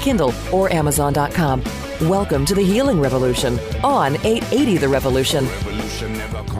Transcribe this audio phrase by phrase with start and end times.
[0.00, 1.62] Kindle, or Amazon.com.
[2.02, 5.46] Welcome to the Healing Revolution on 880 The Revolution.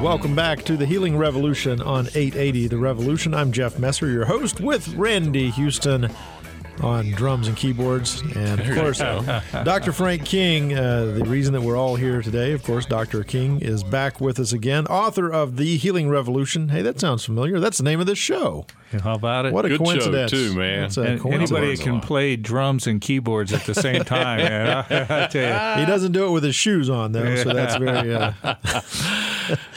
[0.03, 3.33] Welcome back to the Healing Revolution on 880 The Revolution.
[3.33, 6.11] I'm Jeff Messer, your host, with Randy Houston
[6.83, 8.21] on drums and keyboards.
[8.35, 8.99] And of course,
[9.65, 9.93] Dr.
[9.93, 13.23] Frank King, uh, the reason that we're all here today, of course, Dr.
[13.25, 16.69] King is back with us again, author of The Healing Revolution.
[16.71, 17.61] Hey, that sounds familiar.
[17.61, 18.67] That's the name of this show.
[19.05, 19.53] How about it?
[19.53, 20.31] What a Good show, coincidence.
[20.33, 20.81] too, man.
[20.83, 21.53] That's a And coincidence.
[21.53, 24.69] anybody can play drums and keyboards at the same time, man.
[24.69, 24.81] I,
[25.25, 25.81] I tell you.
[25.85, 28.15] He doesn't do it with his shoes on, though, so that's very.
[28.15, 28.33] Uh,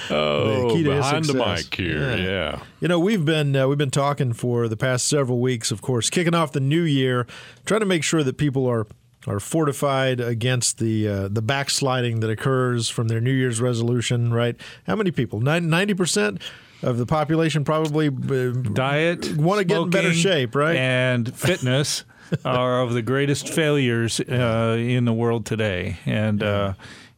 [0.10, 2.18] Oh, his behind the mic here.
[2.18, 2.24] Yeah.
[2.24, 2.60] Yeah.
[2.80, 6.10] You know, we've been uh, we've been talking for the past several weeks, of course,
[6.10, 7.26] kicking off the new year,
[7.66, 8.86] trying to make sure that people are
[9.28, 14.34] are fortified against the uh, the backsliding that occurs from their New Year's resolution.
[14.34, 14.56] Right?
[14.86, 15.40] How many people?
[15.40, 16.42] Ninety percent
[16.82, 20.76] of the population probably uh, Diet, Want to get in better shape, right?
[20.76, 22.04] And fitness
[22.46, 25.98] are of the greatest failures uh, in the world today.
[26.06, 26.74] And uh,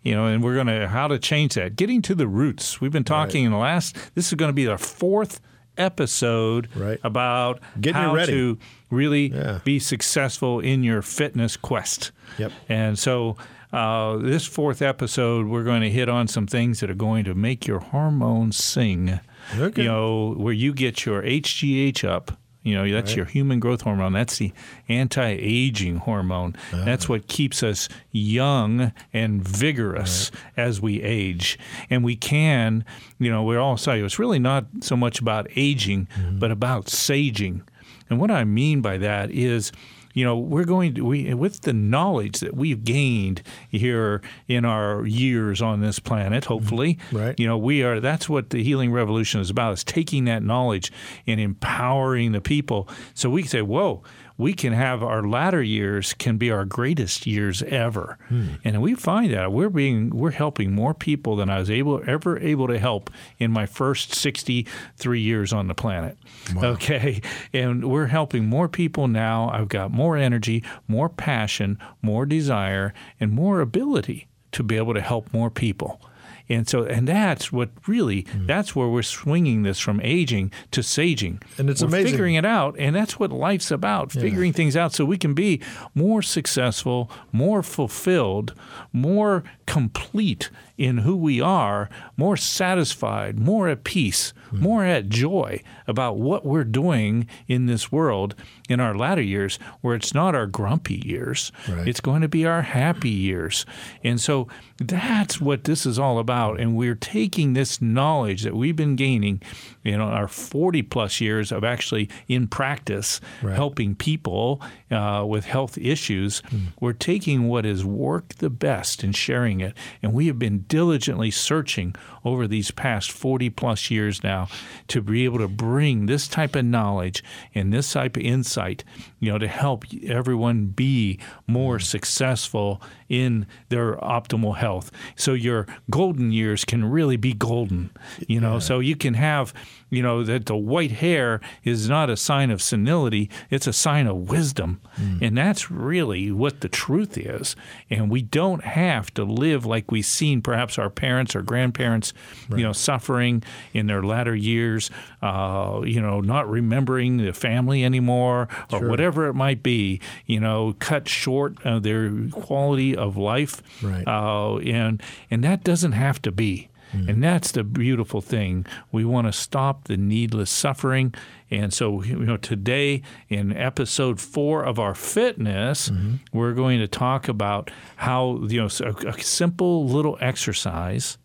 [0.06, 1.76] you know, and we're going to how to change that.
[1.76, 2.80] Getting to the roots.
[2.80, 3.98] We've been talking in the last.
[4.16, 5.42] This is going to be our fourth
[5.78, 7.00] episode Right.
[7.04, 8.32] about Getting how ready.
[8.32, 8.58] to
[8.90, 9.60] really Yeah.
[9.64, 12.12] be successful in your fitness quest.
[12.38, 12.52] Yep.
[12.70, 13.36] And so.
[13.74, 17.36] Uh, this fourth episode, we're going to hit on some things that are going to
[17.36, 19.20] make your hormones sing.
[19.58, 19.82] Okay.
[19.82, 22.40] You know, where you get your HGH up.
[22.66, 24.14] You know, that's your human growth hormone.
[24.14, 24.52] That's the
[24.90, 26.56] anti-aging hormone.
[26.74, 26.82] Ah.
[26.84, 31.60] That's what keeps us young and vigorous as we age.
[31.92, 32.84] And we can,
[33.20, 36.40] you know, we're all saying it's really not so much about aging, mm-hmm.
[36.40, 37.62] but about saging.
[38.10, 39.72] And what I mean by that is
[40.16, 45.06] you know we're going to we with the knowledge that we've gained here in our
[45.06, 46.54] years on this planet mm-hmm.
[46.54, 47.40] hopefully Right.
[47.40, 50.92] you know we are that's what the healing revolution is about is taking that knowledge
[51.28, 54.02] and empowering the people so we can say whoa
[54.38, 58.18] we can have our latter years can be our greatest years ever.
[58.28, 58.56] Hmm.
[58.64, 62.40] And we find that we're being we're helping more people than i was able ever
[62.40, 63.10] able to help
[63.40, 66.18] in my first 63 years on the planet.
[66.64, 67.22] Okay?
[67.54, 69.50] And we're helping more people now.
[69.50, 75.02] I've got more energy more passion more desire and more ability to be able to
[75.02, 76.02] help more people
[76.50, 78.46] and so and that's what really Hmm.
[78.46, 82.12] that's where we're swinging this from aging to saging And it's we're amazing.
[82.12, 85.60] figuring it out and that's what life's about figuring things out so we can be
[85.96, 88.54] more successful more fulfilled
[88.94, 94.60] more complete in who we are more satisfied more at peace Hmm.
[94.62, 98.36] more at joy about what we're doing in this world
[98.70, 101.88] in our latter years where it's not our grumpy years Right.
[101.88, 103.66] it's going to be our happy years
[104.04, 104.48] and so
[104.78, 109.42] that's what this is all about and we're taking this knowledge that we've been gaining
[109.84, 113.56] know our 40 plus years of actually in practice Right.
[113.56, 116.42] helping people uh, with health issues
[116.80, 121.32] we're taking what has worked the best and sharing it and we have been diligently
[121.32, 124.48] searching over these past 40 plus years now
[124.88, 125.75] to be able to bring
[126.06, 128.84] this type of knowledge and this type of insight
[129.20, 134.92] you know to help everyone be more successful in their optimal health.
[135.16, 137.92] So your golden years can really be golden
[138.28, 138.60] you know?
[138.60, 139.54] So you can have
[139.90, 144.08] you know that the white hair is not a sign of senility it's a sign
[144.08, 144.82] of wisdom.
[145.22, 147.56] And that's really what the truth is.
[147.90, 152.14] And we don't have to live like we've seen perhaps our parents or grandparents
[152.50, 153.44] you know suffering
[153.74, 154.90] in their latter years
[155.22, 160.76] uh, you know not remembering the family anymore or whatever it might be you know
[160.80, 164.08] cut short uh, their quality of life Right.
[164.08, 166.70] uh, and and that doesn't have to be.
[167.10, 168.66] And that's the beautiful thing.
[168.90, 171.14] We want to stop the needless suffering.
[171.52, 175.92] And so, you know, today in episode four of our fitness,
[176.32, 181.18] we're going to talk about how, you know, a, a simple little exercise,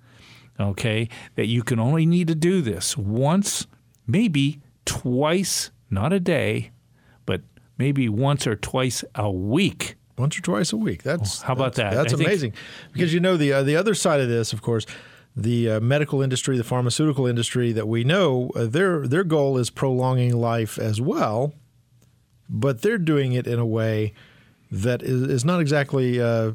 [0.58, 3.68] okay, that you can only need to do this once,
[4.08, 6.72] maybe twice, not a day,
[7.26, 7.42] but
[7.78, 9.94] maybe once or twice a week.
[10.20, 11.02] Once or twice a week.
[11.02, 12.02] That's Oh, How about that's- that?
[12.02, 12.52] That's I think- amazing
[12.92, 14.86] because you know the uh, the other side of this, of course,
[15.36, 19.70] the uh, medical industry, the pharmaceutical industry that we know, uh, their their goal is
[19.70, 21.54] prolonging life as well,
[22.48, 24.12] but they're doing it in a way
[24.70, 26.52] that is, is not exactly uh,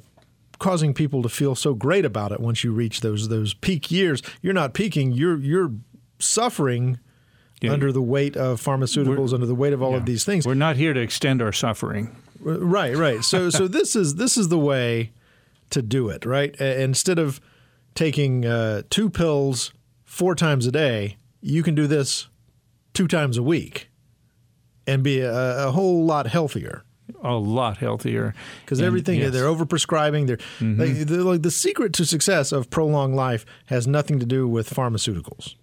[0.59, 4.21] causing people to feel so great about it once you reach those those peak years.
[4.41, 5.11] You're not peaking.
[5.13, 5.71] You're you're
[6.19, 6.99] suffering
[7.61, 7.71] yeah.
[7.71, 9.97] under the weight of pharmaceuticals, We're, under the weight of all yeah.
[9.97, 10.45] of these things.
[10.45, 12.15] We're not here to extend our suffering.
[12.39, 13.23] Right, right.
[13.23, 15.11] So so this is this is the way
[15.71, 16.55] to do it, right?
[16.59, 17.41] Instead of
[17.95, 19.73] taking uh, two pills
[20.03, 22.27] four times a day, you can do this
[22.93, 23.89] two times a week
[24.87, 26.83] and be a, a whole lot healthier
[27.21, 29.31] a lot healthier because everything yes.
[29.31, 30.27] they're overprescribing.
[30.27, 30.77] They're, mm-hmm.
[30.77, 34.69] they, they're like the secret to success of prolonged life has nothing to do with
[34.69, 35.55] pharmaceuticals.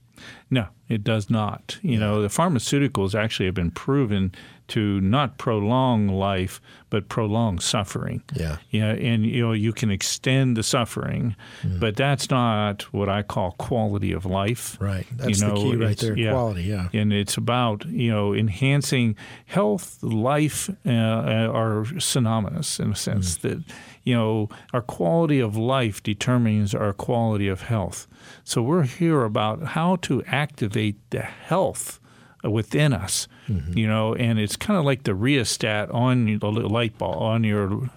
[0.50, 1.78] No, it does not.
[1.82, 4.32] You know, the pharmaceuticals actually have been proven
[4.69, 8.22] to not prolong life, but prolong suffering.
[8.34, 8.56] Yeah.
[8.70, 11.80] Yeah, and you know you can extend the suffering, mm.
[11.80, 14.78] but that's not what I call quality of life.
[14.80, 15.06] Right.
[15.12, 16.16] That's you know, the key right there.
[16.16, 16.62] Yeah, quality.
[16.62, 16.88] Yeah.
[16.92, 19.16] And it's about you know enhancing
[19.46, 23.40] health, life uh, are synonymous in a sense mm.
[23.42, 23.64] that
[24.04, 28.06] you know our quality of life determines our quality of health.
[28.44, 32.00] So we're here about how to activate the health
[32.42, 33.78] within us, mm-hmm.
[33.78, 37.90] you know, and it's kind of like the rheostat on the light bulb on your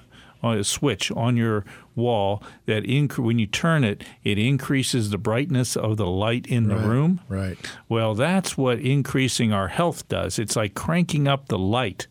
[0.44, 1.65] on a switch on your
[1.95, 6.68] wall that inc- when you turn it, it increases the brightness of the light in
[6.68, 7.21] right, the room.
[7.27, 7.57] Right.
[7.89, 10.38] Well, that's what increasing our health does.
[10.38, 12.07] It's like cranking up the light.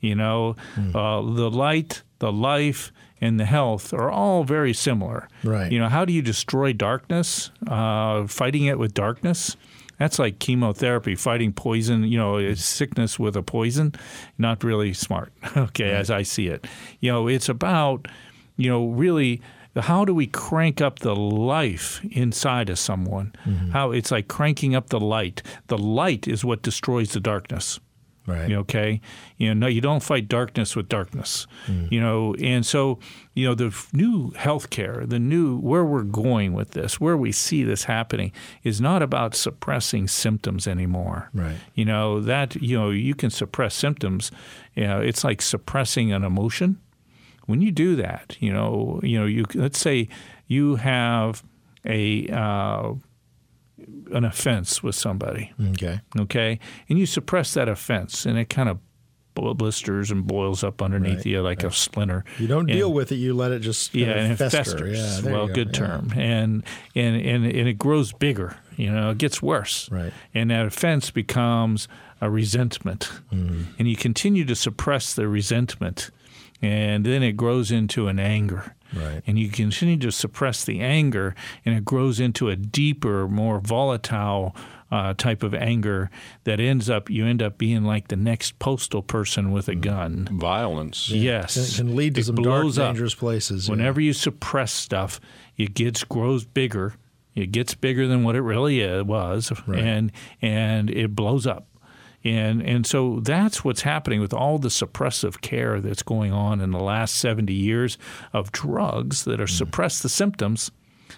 [0.00, 0.94] You know, mm.
[0.94, 5.28] uh, the light, the life, and the health are all very similar.
[5.42, 5.70] Right.
[5.70, 7.50] You know, how do you destroy darkness?
[7.66, 9.56] Uh, fighting it with darkness.
[9.98, 13.94] That's like chemotherapy, fighting poison, you know, sickness with a poison.
[14.38, 15.94] Not really smart, okay, right.
[15.94, 16.66] as I see it.
[17.00, 18.06] You know, it's about,
[18.56, 19.42] you know, really
[19.76, 23.34] how do we crank up the life inside of someone?
[23.44, 23.70] Mm-hmm.
[23.70, 25.42] How it's like cranking up the light.
[25.66, 27.78] The light is what destroys the darkness.
[28.28, 28.52] Right.
[28.52, 29.00] Okay.
[29.38, 31.46] You know, no, you don't fight darkness with darkness.
[31.66, 31.90] Mm.
[31.90, 32.98] You know, and so
[33.32, 37.64] you know the new healthcare, the new where we're going with this, where we see
[37.64, 38.32] this happening,
[38.62, 41.30] is not about suppressing symptoms anymore.
[41.32, 41.56] Right.
[41.74, 44.30] You know that you know you can suppress symptoms.
[44.74, 46.78] You know, it's like suppressing an emotion.
[47.46, 50.08] When you do that, you know, you know, you let's say
[50.48, 51.42] you have
[51.86, 52.92] a uh,
[54.12, 55.52] an offense with somebody.
[55.70, 56.00] Okay.
[56.18, 56.58] Okay.
[56.88, 58.78] And you suppress that offense, and it kind of
[59.34, 61.72] blisters and boils up underneath right, you like right.
[61.72, 62.24] a splinter.
[62.38, 65.22] You don't and, deal with it; you let it just yeah, and it festers.
[65.24, 65.72] Yeah, well, good yeah.
[65.72, 66.64] term, and
[66.94, 68.56] and and and it grows bigger.
[68.76, 69.90] You know, it gets worse.
[69.90, 70.12] Right.
[70.34, 71.88] And that offense becomes
[72.20, 73.66] a resentment, mm.
[73.78, 76.10] and you continue to suppress the resentment,
[76.60, 78.74] and then it grows into an anger.
[78.94, 79.22] Right.
[79.26, 84.56] And you continue to suppress the anger, and it grows into a deeper, more volatile
[84.90, 86.10] uh, type of anger
[86.44, 89.82] that ends up you end up being like the next postal person with a mm.
[89.82, 90.28] gun.
[90.32, 91.10] Violence.
[91.10, 93.68] Yes, it can lead to it some dark, dangerous places.
[93.68, 95.20] Whenever you suppress stuff,
[95.56, 96.94] it gets grows bigger.
[97.34, 99.78] It gets bigger than what it really was, right.
[99.80, 101.66] and and it blows up.
[102.24, 106.72] And and so that's what's happening with all the suppressive care that's going on in
[106.72, 107.96] the last 70 years
[108.32, 109.56] of drugs that are mm.
[109.56, 110.70] suppress the symptoms.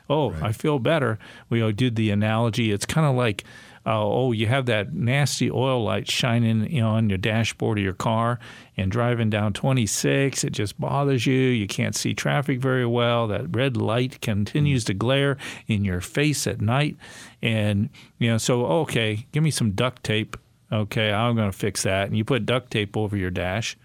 [0.09, 0.43] Oh, right.
[0.43, 1.19] I feel better.
[1.49, 2.71] We did the analogy.
[2.71, 3.45] It's kind of like
[3.87, 7.85] uh, oh, you have that nasty oil light shining you know, on your dashboard of
[7.85, 8.39] your car
[8.77, 11.35] and driving down 26, it just bothers you.
[11.35, 13.27] You can't see traffic very well.
[13.27, 16.97] That red light continues to glare in your face at night.
[17.41, 20.37] And, you know, so, okay, give me some duct tape
[20.73, 22.07] Okay, I'm going to fix that.
[22.07, 23.77] And you put duct tape over your dash.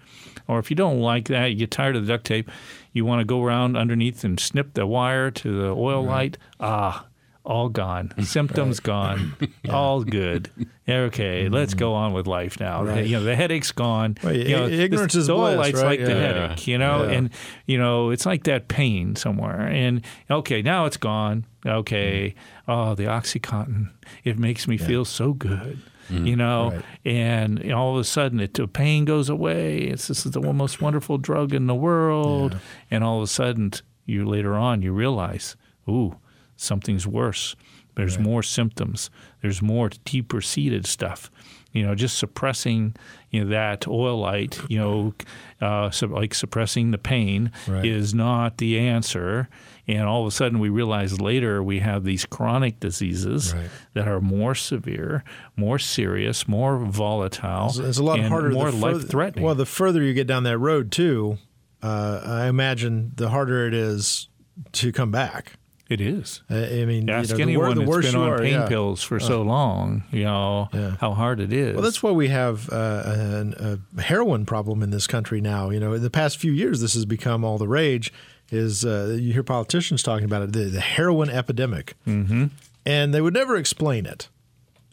[0.48, 2.50] Or if you don't like that, you get tired of the duct tape,
[2.94, 6.12] you want to go around underneath and snip the wire to the oil right.
[6.12, 6.38] light.
[6.60, 7.08] Ah,
[7.44, 8.12] all gone.
[8.24, 9.36] Symptoms gone.
[9.64, 9.72] yeah.
[9.72, 10.50] All good.
[10.88, 11.54] Okay, mm-hmm.
[11.54, 12.84] let's go on with life now.
[12.84, 13.06] Right.
[13.06, 14.18] You know, the headache's gone.
[14.24, 15.86] Well, you know, ignorance the, is the bliss, light's right?
[15.86, 16.06] like yeah.
[16.06, 17.12] the headache, you know, yeah.
[17.12, 17.30] and
[17.66, 19.62] you know, it's like that pain somewhere.
[19.62, 21.46] And okay, now it's gone.
[21.66, 22.62] Okay, mm.
[22.68, 23.90] oh, the OxyContin,
[24.24, 25.82] it makes me feel so good.
[26.10, 26.86] Mm, you know, right.
[27.04, 29.78] and all of a sudden it, the pain goes away.
[29.78, 32.60] It's this is the most wonderful drug in the world, yeah.
[32.92, 33.72] and all of a sudden
[34.06, 35.56] you later on you realize,
[35.90, 36.16] ooh,
[36.56, 37.56] something's worse.
[37.96, 38.26] There's right.
[38.26, 39.10] more symptoms.
[39.42, 41.32] There's more deeper seated stuff.
[41.72, 42.96] You know, just suppressing
[43.32, 45.14] you know that oil light, you know,
[45.60, 47.86] uh, so like suppressing the pain right.
[47.86, 49.50] is not the answer.
[49.88, 53.70] And all of a sudden, we realize later we have these chronic diseases right.
[53.94, 55.24] that are more severe,
[55.56, 57.68] more serious, more volatile.
[57.68, 59.46] It's, it's a lot harder, more life threatening.
[59.46, 61.38] Well, the further you get down that road, too,
[61.84, 64.28] uh, I imagine the harder it is
[64.72, 65.54] to come back.
[65.88, 66.42] It is.
[66.50, 68.68] I mean, Ask you know, anyone the, wor- the that's been on are, pain yeah.
[68.68, 70.96] pills for so long, you know, Yeah.
[71.00, 71.76] how hard it is.
[71.76, 75.70] Well, that's why we have uh, a, a heroin problem in this country now.
[75.70, 78.12] You know, in the past few years, this has become all the rage.
[78.52, 82.46] Is uh, you hear politicians talking about it, the, the heroin epidemic, mm-hmm.
[82.86, 84.30] and they would never explain it.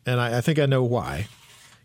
[0.07, 1.29] And I, I think I know why.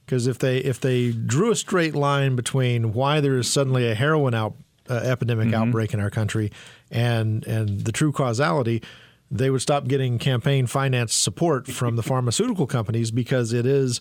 [0.06, 3.94] Because if they if they drew a straight line between why there is suddenly a
[3.94, 4.56] heroin out,
[4.90, 6.52] uh, epidemic outbreak in our country
[6.90, 8.82] and and the true causality,
[9.30, 14.00] they would stop getting campaign finance support from the pharmaceutical companies because it is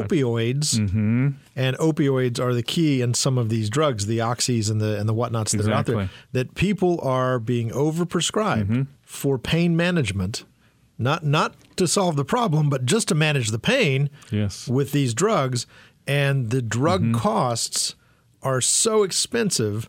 [0.00, 1.30] opioids, mm-hmm.
[1.56, 5.08] and opioids are the key in some of these drugs, the oxys and the and
[5.08, 6.10] the whatnots that are out there.
[6.32, 8.82] That people are being overprescribed mm-hmm.
[9.02, 10.44] for pain management,
[10.98, 14.68] not not to solve the problem, but just to manage the pain Yes.
[14.68, 15.66] with these drugs,
[16.06, 17.18] and the drug mm-hmm.
[17.18, 17.94] costs
[18.42, 19.88] are so expensive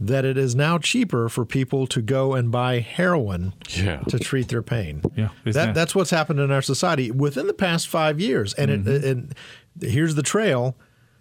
[0.00, 3.98] that it is now cheaper for people to go and buy heroin Yeah.
[4.08, 5.02] to treat their pain.
[5.16, 8.54] Yeah, that, that- that's what's happened in our society within the past five years.
[8.54, 9.06] And, it, mm-hmm.
[9.08, 9.34] and
[9.80, 10.76] here's the trail.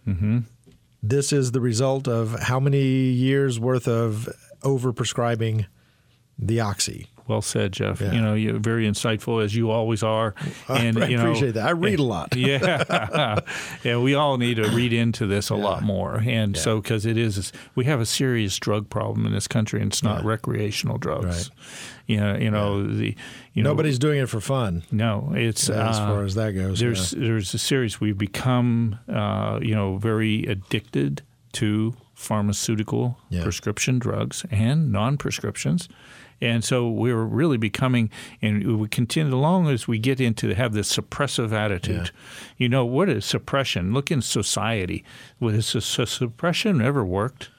[0.08, 0.40] Mm-hmm.
[1.02, 4.30] This is the result of how many years worth of
[4.62, 5.66] overprescribing
[6.38, 7.08] the oxy.
[7.28, 8.02] Well said, Jeff.
[8.02, 8.12] Yeah.
[8.14, 10.34] You know, you're very insightful as you always are.
[10.70, 11.68] And I you know, appreciate that.
[11.68, 12.36] I read a lot.
[12.36, 13.40] yeah,
[13.84, 13.98] yeah.
[13.98, 17.52] We all need to read into this a lot more, and so because it is,
[17.76, 21.26] we have a serious drug problem in this country, and it's not recreational drugs.
[21.26, 21.50] Right.
[22.08, 23.16] You know, you know the
[23.54, 26.80] you know Nobody's doing it for fun no, it's as uh, far as that goes.
[26.80, 31.22] there's there's a series we've become uh, you know very addicted
[31.54, 33.44] to pharmaceutical Yeah.
[33.44, 35.90] prescription drugs and non-prescriptions
[36.42, 38.10] and so we're really becoming
[38.42, 42.12] and we continue along as we get into have this suppressive attitude
[42.58, 45.04] you know what is suppression look in society
[45.40, 47.50] was suppression ever worked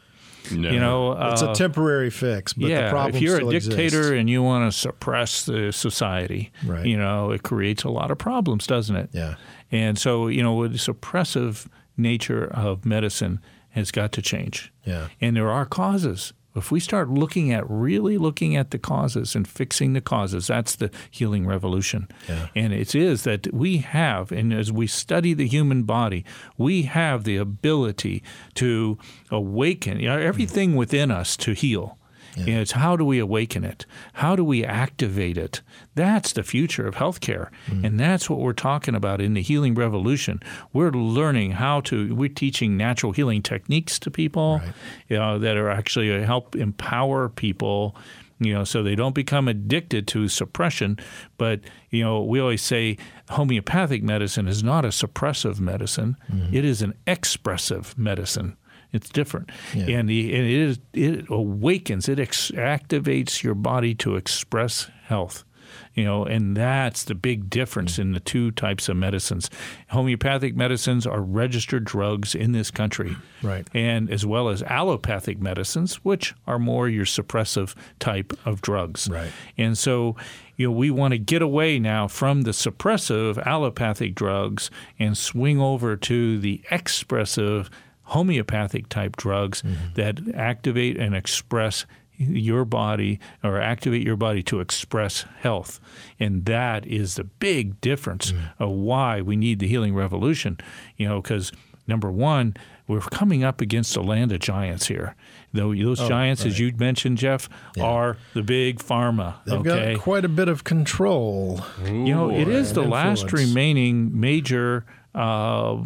[0.53, 0.71] No.
[0.71, 1.33] you know yeah.
[1.33, 4.11] it's uh, a temporary fix, but yeah, the problem if you're still a dictator exists.
[4.13, 6.87] and you want to suppress the society, Right.
[6.87, 9.11] you know, it creates a lot of problems, doesn't it?
[9.13, 9.35] Yeah.
[9.71, 11.67] And so, you know, the suppressive
[11.99, 14.73] nature of medicine has got to change.
[14.85, 15.09] Yeah.
[15.21, 16.33] And there are causes.
[16.59, 20.77] If we start looking at really looking at the causes and fixing the causes, that's
[20.77, 22.09] the healing revolution.
[22.29, 22.49] Yeah.
[22.55, 26.25] And it is that we have, and as we study the human body,
[26.57, 28.23] we have the ability
[28.55, 28.99] to
[29.31, 31.98] awaken you know, everything within us to heal.
[32.47, 33.87] And it's how do we awaken it?
[34.15, 35.61] How do we activate it?
[35.95, 37.49] That's the future of healthcare.
[37.85, 40.41] And that's what we're talking about in the healing revolution.
[40.73, 44.61] We're learning how to, we're teaching natural healing techniques to people
[45.09, 47.97] you know, that are actually uh, help empower people
[48.41, 50.97] you know, so they don't become addicted to suppression.
[51.39, 52.97] But you know, we always say
[53.31, 56.17] homeopathic medicine is not a suppressive medicine;
[56.53, 58.57] It is an expressive medicine.
[58.93, 59.99] It's different, Yeah.
[59.99, 65.45] and, the, and it is, it awakens, it ex- activates your body to express health.
[65.93, 69.51] You know, and that's the big difference in the two types of medicines.
[69.91, 73.69] Homeopathic medicines are registered drugs in this country, Right.
[73.75, 79.09] and as well as allopathic medicines, which are more your suppressive type of drugs.
[79.11, 79.31] Right.
[79.59, 80.17] And so,
[80.57, 85.61] you know, we want to get away now from the suppressive allopathic drugs and swing
[85.61, 87.69] over to the expressive
[88.09, 89.63] homeopathic type drugs
[89.95, 91.87] that activate and express
[92.19, 95.81] your body or activate your body to express health.
[96.19, 100.59] And that is the big difference of why we need the healing revolution,
[100.97, 101.53] you know, because
[101.87, 102.55] number one,
[102.89, 105.15] we're coming up against a land of giants here.
[105.53, 107.49] Though those giants, as you mentioned, Jeff,
[107.81, 109.37] are the big pharma.
[109.45, 111.61] They've okay, got quite a bit of control.
[111.85, 114.85] you know, it is the and last remaining major,
[115.15, 115.83] uh,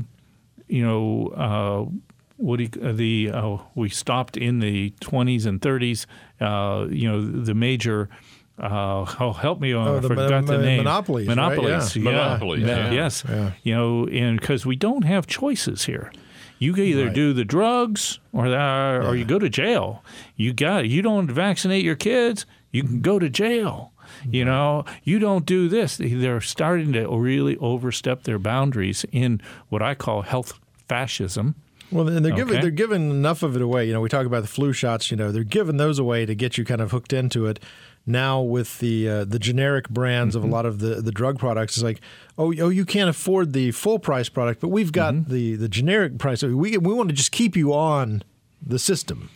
[0.69, 2.12] you know, uh,
[2.43, 6.07] what do you, uh, the uh, we stopped in the 20s and 30s.
[6.41, 8.09] Uh, you know, the major.
[8.59, 9.73] Uh, oh, help me!
[9.75, 10.77] Oh, Oh, I the forgot mon- the name.
[10.85, 11.37] monopolies, right?
[11.37, 11.97] Monopolies.
[11.97, 12.03] Yeah.
[12.03, 12.11] Yeah.
[12.13, 12.77] Monopolies, Yeah.
[12.77, 12.91] yeah.
[12.93, 13.25] Yes.
[13.29, 13.51] Yeah.
[13.63, 16.13] You know, and because we don't have choices here.
[16.59, 17.15] You can either Right.
[17.15, 20.05] do the drugs or the, or you go to jail.
[20.37, 23.93] You got you don't vaccinate your kids, you can go to jail.
[24.31, 25.97] You know, you don't do this.
[25.97, 30.53] They're starting to really overstep their boundaries in what I call health
[30.89, 31.55] fascism.
[31.93, 32.63] Well, and they're giving Okay.
[32.63, 33.87] they're giving enough of it away.
[33.87, 35.11] You know, we talk about the flu shots.
[35.11, 37.61] You know, they're giving those away to get you kind of hooked into it.
[38.05, 40.45] Now with the uh, the generic brands Mm-hmm.
[40.47, 42.01] of a lot of the, the drug products, it's like,
[42.37, 45.33] oh, oh, you can't afford the full price product, but we've got Mm-hmm.
[45.33, 46.43] the the generic price.
[46.43, 48.23] We we want to just keep you on
[48.67, 49.31] the system.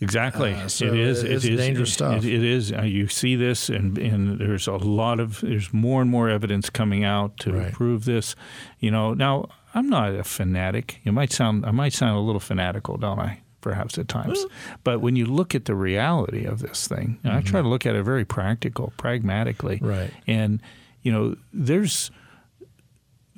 [0.00, 0.52] Exactly.
[0.52, 1.22] Uh, so it is.
[1.22, 2.24] it's it is dangerous stuff.
[2.24, 2.72] It, it is.
[2.72, 6.68] Uh, you see this, and and there's a lot of there's more and more evidence
[6.70, 7.72] coming out to Right.
[7.72, 8.34] prove this.
[8.80, 11.00] You know, now I'm not a fanatic.
[11.04, 13.40] You might sound I might sound a little fanatical, don't I?
[13.60, 14.44] perhaps at times.
[14.84, 17.86] But when you look at the reality of this thing, and I try to look
[17.86, 19.78] at it very practical, pragmatically.
[19.80, 20.10] Right.
[20.26, 20.60] And,
[21.02, 22.10] you know, there's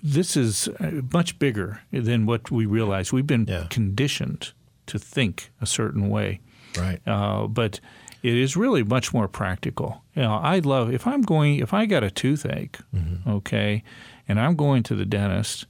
[0.02, 3.12] this is uh, much bigger than what we realize.
[3.12, 3.66] We've been Yeah.
[3.70, 4.52] conditioned
[4.86, 6.40] to think a certain way.
[6.78, 7.00] Right.
[7.06, 7.80] Uh, but
[8.22, 10.02] it is really much more practical.
[10.14, 13.30] You know, I love if I'm going if I got a toothache, Mm-hmm.
[13.30, 13.82] okay,
[14.28, 15.66] and I'm going to the dentist,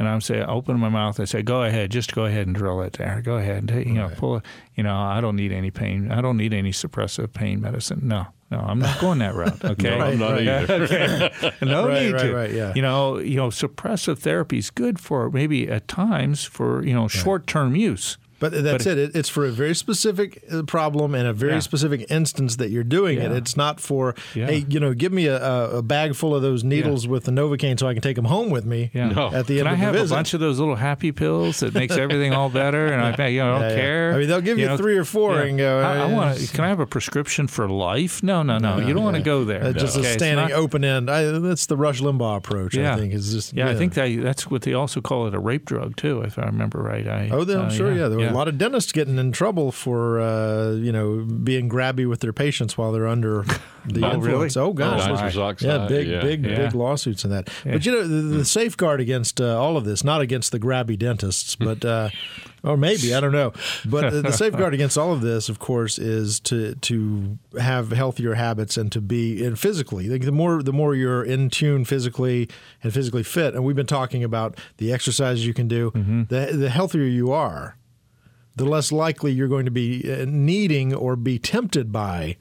[0.00, 1.20] and I'm saying open my mouth.
[1.20, 3.20] I say, go ahead, just go ahead and drill it there.
[3.24, 4.42] Go ahead, and you know, pull it.
[4.74, 6.10] You know, I don't need any pain.
[6.10, 8.00] I don't need any suppressive pain medicine.
[8.02, 9.62] No, no, I'm not going that route.
[9.64, 10.74] Okay, No, I'm not Right, either.
[10.84, 11.52] okay.
[11.62, 12.34] No Right, need right, to.
[12.34, 12.72] right, yeah.
[12.74, 17.06] You know, you know, suppressive therapy is good for maybe at times for you know
[17.06, 18.16] short-term use.
[18.40, 18.98] But that's it.
[18.98, 19.14] it.
[19.14, 21.58] It's for a very specific uh, problem and a very Yeah.
[21.60, 23.30] specific instance that you're doing it.
[23.30, 24.46] It's not for, Yeah.
[24.46, 27.30] hey, you know, give me a, a a bag full of those needles with the
[27.32, 29.10] Novocaine so I can take them home with me Yeah.
[29.10, 29.26] No.
[29.32, 31.60] at the Can end I of have the a bunch of those little happy pills
[31.60, 32.86] that makes everything all better?
[32.86, 33.74] And I, you know, I don't Yeah, yeah.
[33.76, 34.14] care.
[34.14, 36.50] I mean, they'll give you three or four and go, I, I want.
[36.54, 38.22] Can I have a prescription for life?
[38.22, 38.78] No, no, no.
[38.78, 39.62] you don't want to go there.
[39.64, 41.10] Uh, just Okay, a it's standing not- open end.
[41.10, 42.74] I, that's the Rush Limbaugh approach.
[42.74, 42.94] Yeah.
[42.94, 45.38] I think is just Yeah, I think that, that's what they also call it a
[45.38, 47.06] rape drug too, if I remember right.
[47.06, 48.08] I, Oh, then, uh, sure, yeah.
[48.30, 52.20] Were a lot of dentists getting in trouble for uh, you know being grabby with
[52.20, 53.42] their patients while they're under
[53.84, 54.56] the Oh, influence.
[54.56, 54.66] really?
[54.68, 56.20] Oh gosh, Oh, yeah, yeah, big, yeah.
[56.20, 56.56] big, Yeah.
[56.66, 57.48] big lawsuits in that.
[57.64, 60.98] But you know, the, the safeguard against uh, all of this, not against the grabby
[60.98, 61.84] dentists, but.
[61.84, 62.10] Uh,
[62.62, 63.54] Or maybe I don't know,
[63.86, 68.34] but the- the safeguard against all of this, of course, is to to have healthier
[68.34, 70.10] habits and to be and physically.
[70.10, 72.50] Like the more the more you're in tune physically
[72.82, 75.90] and physically fit, and we've been talking about the exercises you can do.
[75.92, 76.24] Mm-hmm.
[76.28, 77.76] The the healthier you are,
[78.60, 82.36] the less likely you're going to be uh, needing or be tempted by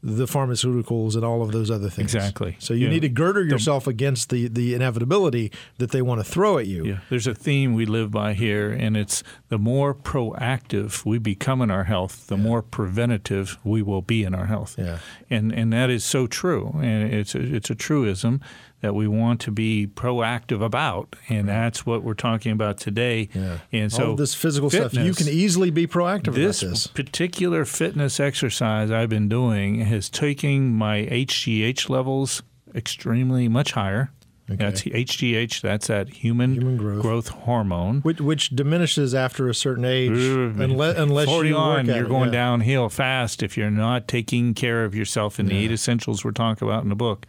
[0.00, 2.14] the pharmaceuticals and all of those other things.
[2.14, 2.54] Exactly.
[2.60, 2.90] So you Yeah.
[2.94, 6.84] need to girder yourself against the, the inevitability that they want to throw at you.
[6.84, 11.60] Yeah, there's a theme we live by here, and it's the more proactive we become
[11.60, 14.76] in our health, the more preventative we will be in our health.
[14.78, 14.98] Yeah.
[15.28, 18.40] and and that is so true, and it's a, it's a truism
[18.80, 23.28] that we want to be proactive about, and that's what we're talking about today.
[23.34, 23.58] Yeah.
[23.72, 26.86] and so this physical stuff, you can easily be proactive this, about this.
[26.86, 32.42] particular fitness exercise I've been doing has taken my HGH levels
[32.74, 34.10] extremely much higher.
[34.48, 35.60] That's HGH.
[35.60, 37.28] That's that human, Human growth.
[37.28, 38.00] hormone.
[38.00, 42.32] Which, which diminishes after a certain age, unless, unless 40 you on, you're it, going
[42.32, 42.40] yeah.
[42.40, 46.66] downhill fast if you're not taking care of yourself in the eight essentials we're talking
[46.66, 47.26] about in the book.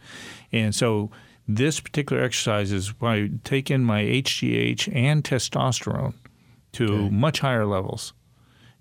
[0.50, 1.10] And so
[1.48, 6.14] this particular exercise is by taking my HGH and testosterone
[6.72, 8.12] to much higher levels.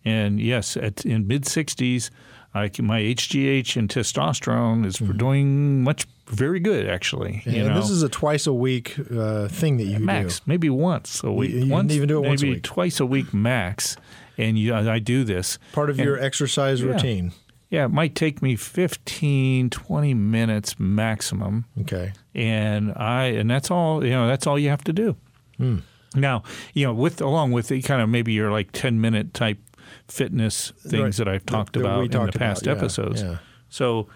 [0.05, 2.09] And yes, at, in mid 60s,
[2.53, 7.41] I can, my HGH and testosterone is doing much very good actually.
[7.45, 7.59] you Mm-hmm.
[7.59, 7.81] And know?
[7.81, 10.43] this is a twice a week uh, thing that you max, do.
[10.47, 11.51] maybe once a week.
[11.51, 12.63] you can once, even do it once a week.
[12.63, 13.97] twice a week max.
[14.37, 15.57] And you, I do this.
[15.73, 16.91] Part of And- your exercise Yeah.
[16.93, 17.33] routine.
[17.69, 21.65] Yeah, it might take me 15, 20 minutes maximum.
[21.81, 22.13] Okay.
[22.33, 25.15] And I and that's all, you know, that's all you have to do.
[25.57, 25.77] Hmm.
[26.15, 26.41] Now,
[26.73, 29.59] you know, with along with the kind of maybe your like 10 minute type
[30.07, 31.25] fitness things Right.
[31.25, 33.21] that I've talked That- that about we in the past about, yeah, episodes.
[33.21, 33.37] yeah.
[33.69, 34.07] So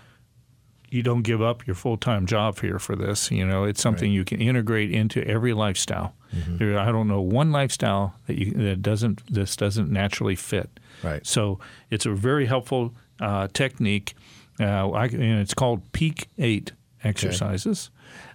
[0.89, 3.31] you don't give up your full time job here for this.
[3.31, 6.15] You know, it's something you can integrate into every lifestyle.
[6.35, 6.57] Mm-hmm.
[6.57, 10.79] There, I don't know one lifestyle that you that doesn't this doesn't naturally fit.
[11.03, 11.25] Right.
[11.25, 11.59] So
[11.91, 14.15] it's a very helpful uh, technique.
[14.60, 16.71] Uh, I, and it's called Peak Eight
[17.04, 17.89] exercises.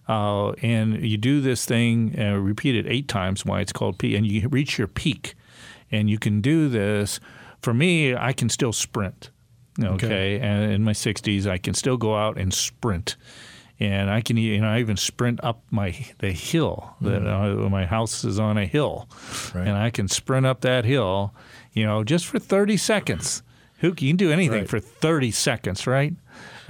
[0.08, 3.44] Uh, and you do this thing, uh, repeat it eight times.
[3.44, 5.34] Why it's called peak, and you reach your peak,
[5.90, 7.20] and you can do this.
[7.62, 9.30] For me, I can still sprint.
[9.80, 13.16] Okay, and in my 60s, I can still go out and sprint,
[13.78, 17.86] and I can, you know, I even sprint up my the hill that uh, my
[17.86, 19.08] house is on a hill,
[19.54, 19.68] Right.
[19.68, 21.32] and I can sprint up that hill,
[21.72, 23.42] you know, just for 30 seconds.
[23.80, 24.68] Can you can do anything Right.
[24.68, 26.14] for 30 seconds, right?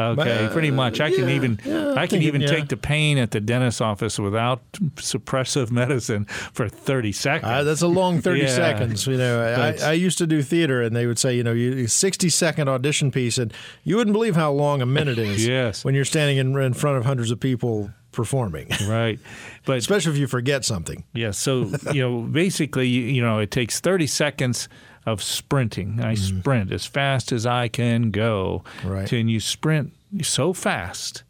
[0.01, 1.01] Okay, Uh, pretty much.
[1.01, 2.47] I can yeah, even yeah, I can even yeah.
[2.47, 4.61] take the pain at the dentist's office without
[4.97, 7.51] suppressive medicine for 30 seconds.
[7.51, 8.47] Uh, that's a long 30 Yeah.
[8.49, 9.07] seconds.
[9.09, 11.89] You know, I, I used to do theater, and they would say, you know, you
[11.89, 15.47] 60 second audition piece, and you wouldn't believe how long a minute is.
[15.49, 15.85] Yes.
[15.85, 19.19] When you're standing in, in front of hundreds of people performing, right.
[19.65, 21.05] But especially if you forget something.
[21.15, 24.69] Yeah, so you know, basically, you, you know, it takes 30 seconds
[25.09, 26.01] of sprinting.
[26.01, 28.63] I sprint as fast as I can go.
[28.85, 29.11] Right.
[29.13, 29.93] And you sprint
[30.23, 31.25] so fast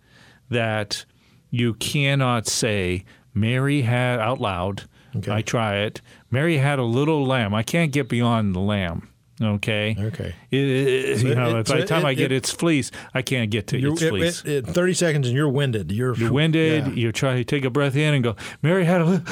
[0.51, 1.05] that
[1.51, 4.85] you cannot say Mary had out loud.
[5.17, 5.33] Okay.
[5.33, 6.01] I try it.
[6.31, 7.55] Mary had a little lamb.
[7.55, 9.09] I can't get beyond the lamb.
[9.41, 9.95] Okay.
[9.99, 10.35] Okay.
[10.51, 13.51] It- you know, it- by the time it- I get it- its fleece, I can't
[13.53, 14.43] get to its it, fleece.
[14.45, 15.93] it- it- 30 seconds, and you're winded.
[15.93, 16.88] You're, You're winded.
[16.88, 16.93] Yeah.
[16.93, 19.23] You try to take a breath in and go, Mary had a,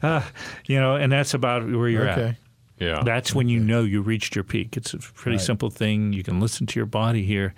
[0.02, 0.22] uh,
[0.66, 2.22] you know, and that's about where you're Okay.
[2.22, 2.36] at.
[2.80, 3.02] Yeah.
[3.04, 4.76] That's when you know you reached your peak.
[4.76, 5.44] It's a pretty Right.
[5.44, 6.12] simple thing.
[6.12, 7.54] You can listen to your body here.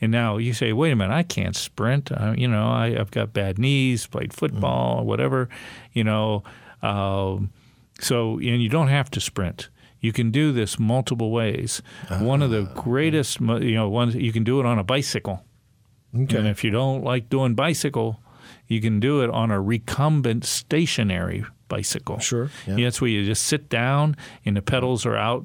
[0.00, 2.10] And now you say, wait a minute, I can't sprint.
[2.12, 5.48] Uh, you know, I, I've got bad knees, played football, or whatever,
[5.92, 6.42] you know.
[6.82, 7.52] Um,
[8.00, 9.68] so, and you don't have to sprint.
[10.00, 11.80] You can do this multiple ways.
[12.18, 15.44] One of the greatest, mo- you know, ones you can do it on a bicycle.
[16.14, 16.36] Okay.
[16.36, 18.20] And if you don't like doing bicycle,
[18.68, 21.44] you can do it on a recumbent stationary
[21.76, 22.18] bicycle.
[22.20, 22.76] Sure, yeah.
[22.76, 25.44] That's where you just sit down and the pedals are out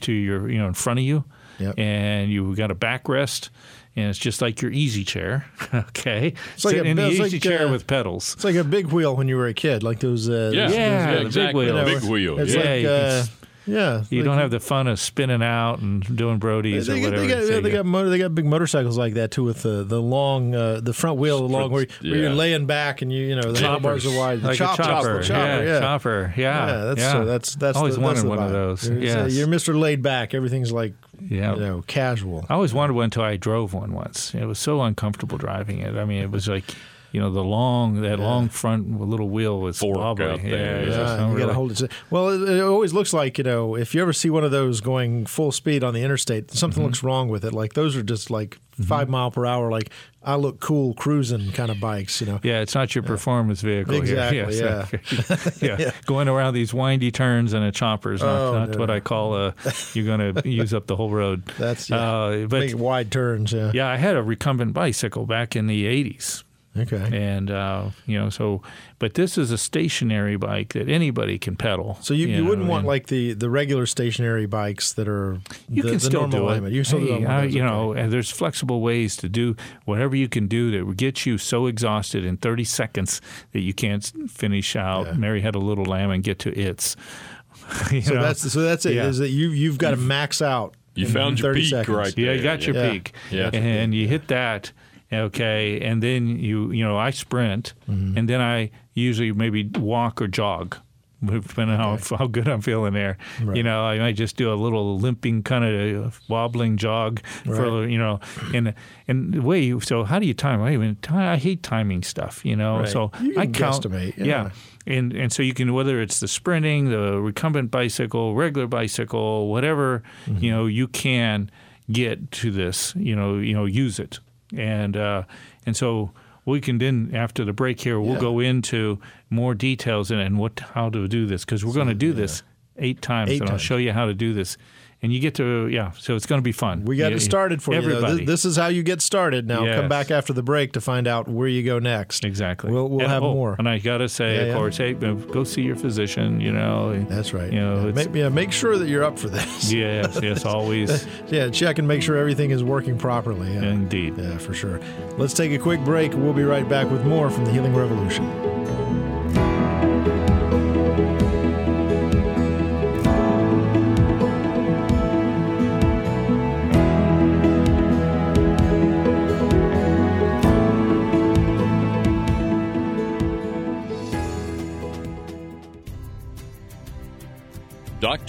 [0.00, 1.24] to your, you know, in front of you,
[1.58, 1.74] Yep.
[1.78, 3.50] and you've got a backrest,
[3.96, 5.44] and it's just like your easy chair.
[5.74, 8.34] okay, It's like sit a- in the it's easy like, chair uh, with pedals.
[8.34, 10.28] It's like a big wheel when you were a kid, like those.
[10.28, 11.64] Uh, Yeah, those- Yeah, yeah, the big exactly.
[11.72, 11.84] wheel.
[11.84, 12.38] Big wheel.
[12.38, 12.62] It's yeah.
[12.62, 13.30] Yeah, like, you uh, s-
[13.66, 14.04] yeah.
[14.10, 17.26] You don't have the fun of spinning out and doing Brodies They, or whatever.
[17.26, 19.84] they got, So they got motor, they got big motorcycles like that too, with the
[19.84, 23.24] the long uh, the front wheel, the long where, where you're laying back and you
[23.26, 23.60] you know the Choppers.
[24.04, 24.40] handlebars are wide.
[24.40, 27.12] The like chop- a chopper, the chopper, yeah, chopper, yeah, Yeah, that's yeah.
[27.12, 28.88] So that's that's always the, that's wanted the one of those.
[28.88, 29.32] You're, Yes.
[29.34, 29.78] you're Mr.
[29.78, 30.34] Laid Back.
[30.34, 31.54] Everything's like Yeah.
[31.54, 32.46] you know casual.
[32.48, 34.34] I always wanted one until I drove one once.
[34.34, 35.96] It was so uncomfortable driving it.
[35.96, 36.64] I mean, it was like,
[37.12, 40.24] you know, the long that long front little wheel was Fork wobbly.
[40.26, 41.02] out there, Yeah, it was yeah.
[41.02, 41.92] just Yeah, not you got to hold it.
[42.10, 44.80] Well, it, it always looks like you know if you ever see one of those
[44.80, 46.86] going full speed on the interstate, something Mm-hmm.
[46.86, 47.52] looks wrong with it.
[47.52, 49.70] Like those are just like five mile per hour.
[49.70, 49.90] Like
[50.22, 52.20] I look cool cruising kind of bikes.
[52.20, 52.40] You know.
[52.42, 53.94] Yeah, it's not your performance vehicle.
[54.00, 54.02] here.
[54.02, 54.58] Exactly,
[55.18, 55.62] Yes.
[55.62, 55.90] yeah.
[56.06, 58.78] Going around these windy turns and a chopper is not, Oh, not no.
[58.78, 59.54] what I call a.
[59.94, 61.44] You're going to use up the whole road.
[61.58, 61.96] That's yeah.
[61.96, 63.52] Uh, but Big wide turns.
[63.52, 63.72] Yeah.
[63.74, 66.44] yeah, I had a recumbent bicycle back in the '80s.
[66.78, 67.08] Okay.
[67.12, 68.62] and uh, you know so
[69.00, 72.68] but this is a stationary bike that anybody can pedal So you, you, know, wouldn't
[72.68, 76.38] want like the, the regular stationary bikes that are you the, can the still normal
[76.38, 76.72] do it alignment.
[76.74, 77.70] You can still do Hey, it I- those, you okay.
[77.70, 81.38] know and there's flexible ways to do whatever you can do that will get you
[81.38, 85.12] so exhausted in 30 seconds that you can't finish out Yeah.
[85.14, 86.94] Mary had a little lamb and get to its
[87.90, 88.22] You So know?
[88.22, 88.96] that's so that's it.
[88.96, 89.24] Is Yeah.
[89.24, 90.74] that you you've got to max out.
[90.94, 91.96] You in found your peak seconds.
[91.96, 92.34] right Yeah, there.
[92.36, 92.90] you got your Yeah.
[92.92, 93.12] peak.
[93.30, 93.50] Yeah.
[93.52, 94.72] And you hit that,
[95.12, 98.18] okay, and then you you know, I sprint Mm-hmm.
[98.18, 100.76] and then I usually maybe walk or jog.
[101.22, 103.54] Depending on how, how good I'm feeling there, Right.
[103.58, 107.98] you know, I might just do a little limping kind of wobbling jog for you
[107.98, 108.20] know,
[108.54, 108.72] and
[109.06, 110.62] and the way you so how do you time?
[110.62, 112.78] I even I hate timing stuff, you know.
[112.80, 112.88] Right.
[112.88, 114.24] So You I count, guesstimate, yeah.
[114.24, 114.50] yeah,
[114.86, 120.02] and and so you can whether it's the sprinting, the recumbent bicycle, regular bicycle, whatever
[120.24, 120.42] Mm-hmm.
[120.44, 121.50] you know, you can
[121.92, 122.94] get to this.
[122.96, 124.20] You know, you know, use it,
[124.56, 125.22] and uh,
[125.66, 126.10] and so
[126.44, 128.20] we can then after the break here, we'll Yeah.
[128.20, 131.94] go into more details and, and what how to do this because we're going to
[131.94, 132.42] do this
[132.78, 134.56] eight times, Eight and I'll show you how to do this.
[135.02, 136.84] And you get to yeah, so it's going to be fun.
[136.84, 137.80] We got Yeah, it started for you.
[137.80, 137.86] though.
[137.88, 138.16] everybody.
[138.18, 139.48] Th- This is how you get started.
[139.48, 139.80] Now Yes.
[139.80, 142.22] come back after the break to find out where you go next.
[142.22, 142.70] Exactly.
[142.70, 143.56] We'll we'll And- have oh, more.
[143.58, 144.54] And I gotta say, Yeah, of yeah.
[144.54, 146.40] course, hey, go see your physician.
[146.42, 147.02] You know.
[147.08, 147.50] That's right.
[147.50, 149.72] You know, yeah, make, yeah, make sure that you're up for this.
[149.80, 151.06] Yes, yes, always.
[151.30, 153.54] Yeah, check and make sure everything is working properly.
[153.56, 154.14] Indeed.
[154.18, 154.80] Yeah, for sure.
[155.16, 156.12] Let's take a quick break.
[156.12, 158.59] We'll be right back with more from the Healing Revolution.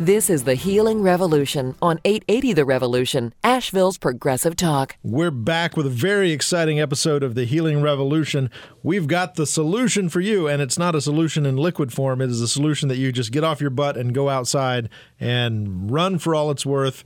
[0.00, 4.96] This is the Healing Revolution on 880 The Revolution, Asheville's Progressive Talk.
[5.02, 8.48] We're back with a very exciting episode of the Healing Revolution.
[8.82, 12.22] We've got the solution for you, and it's not a solution in liquid form.
[12.22, 14.88] It is a solution that you just get off your butt and go outside
[15.20, 17.04] and run for all it's worth,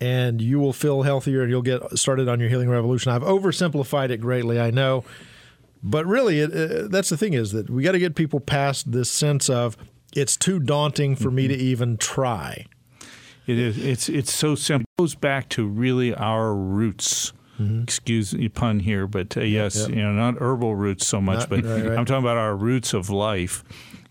[0.00, 3.12] and you will feel healthier and you'll get started on your healing revolution.
[3.12, 5.04] I've oversimplified it greatly, I know.
[5.82, 8.90] But really, it, uh, that's the thing is that we got to get people past
[8.90, 9.76] this sense of
[10.16, 12.66] it's too daunting for me to even try.
[13.46, 13.78] It is.
[13.78, 14.86] It's it's so simple.
[14.98, 17.32] It goes back to really our roots.
[17.58, 19.88] Excuse the pun here, but uh, yes, yep.
[19.88, 21.98] you know, not herbal roots so much, Not- but right, right.
[21.98, 23.64] I'm talking about our roots of life.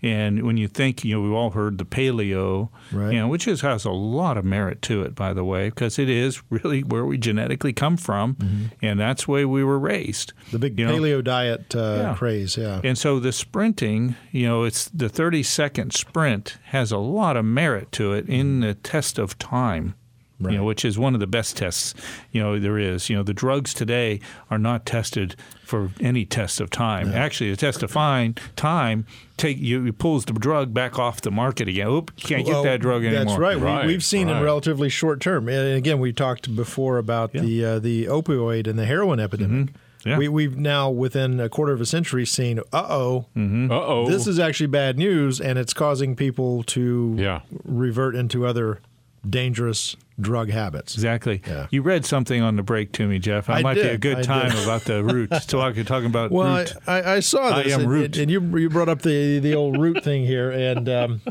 [0.05, 3.13] And when you think, you know, we've all heard the paleo, Right.
[3.13, 5.97] you know, which is, has a lot of merit to it, by the way, because
[5.97, 8.37] it is really where we genetically come from,
[8.81, 10.33] and that's the way we were raised.
[10.35, 10.51] Mm-hmm.
[10.51, 10.93] The big You know?
[10.97, 12.15] paleo diet uh, Yeah.
[12.15, 12.81] craze, yeah.
[12.83, 17.45] And so the sprinting, you know, it's the 30 second sprint has a lot of
[17.45, 19.95] merit to it in the test of time.
[20.39, 21.93] You know, which is one of the best tests,
[22.31, 23.09] you know, there is.
[23.09, 24.19] You know, the drugs today
[24.51, 27.13] are not tested for any test of time.
[27.13, 29.05] Actually, the test of fine time
[29.37, 31.87] take you pulls the drug back off the market again.
[31.87, 33.25] Oop, you can't Well, get that drug anymore.
[33.25, 33.57] That's right.
[33.57, 35.47] Right, we, we've seen in relatively short term.
[35.47, 39.67] And again, we talked before about the uh, the opioid and the heroin epidemic.
[39.67, 40.09] Mm-hmm.
[40.09, 40.19] Yeah.
[40.19, 43.71] We, we've now, within a quarter of a century, seen, uh oh, Mm-hmm.
[43.71, 44.07] Uh oh.
[44.07, 47.39] this is actually bad news, and it's causing people to Yeah.
[47.63, 48.81] revert into other
[49.29, 50.93] dangerous drug habits.
[50.93, 51.41] Exactly.
[51.45, 51.67] Yeah.
[51.71, 53.47] You read something on the break to me, Jeff.
[53.47, 54.63] That I might be a good I time did.
[54.63, 55.45] about the roots.
[55.47, 56.73] Talk, talking about Well, I, root.
[56.87, 58.17] I, I saw I am and, root.
[58.17, 61.21] and you you brought up the the old root thing here, and um,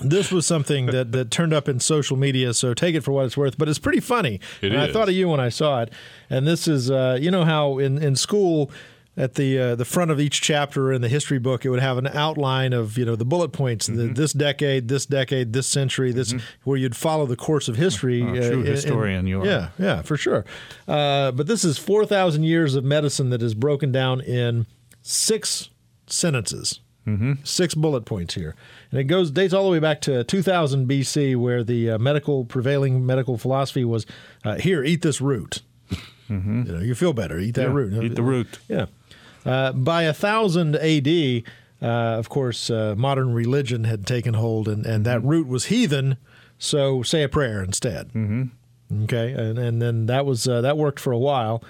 [0.00, 2.54] this was something that that turned up in social media.
[2.54, 4.40] So take it for what it's worth, but it's pretty funny.
[4.60, 5.92] It and I thought of you when I saw it.
[6.30, 8.70] And this is, uh, you know, how in in school.
[9.14, 11.98] At the uh, the front of each chapter in the history book, it would have
[11.98, 14.14] an outline of you know the bullet points, Mm-hmm.
[14.14, 18.22] this decade, this decade, this century, this where you'd follow the course of history.
[18.22, 19.46] Oh, uh, true in- historian you are.
[19.46, 20.46] Yeah, yeah, for sure.
[20.88, 24.64] Uh, but this is 4,000 years of medicine that is broken down in
[25.02, 25.68] six
[26.06, 27.34] sentences, mm-hmm.
[27.44, 28.54] six bullet points here.
[28.90, 32.46] And it goes dates all the way back to 2000 BC, where the uh, medical
[32.46, 34.06] prevailing medical philosophy was
[34.42, 35.60] uh, here, eat this root.
[36.28, 37.92] You know, you feel better, eat that Mm-hmm.
[37.94, 38.04] Yeah, root.
[38.04, 38.58] eat the root.
[38.66, 38.86] Yeah.
[39.44, 41.42] Uh, by 1000 AD,
[41.82, 46.16] uh, of course, uh, modern religion had taken hold, and, and that root was heathen.
[46.58, 48.12] So say a prayer instead.
[48.12, 49.04] Mm-hmm.
[49.04, 51.64] Okay, and, and then that was uh, that worked for a while.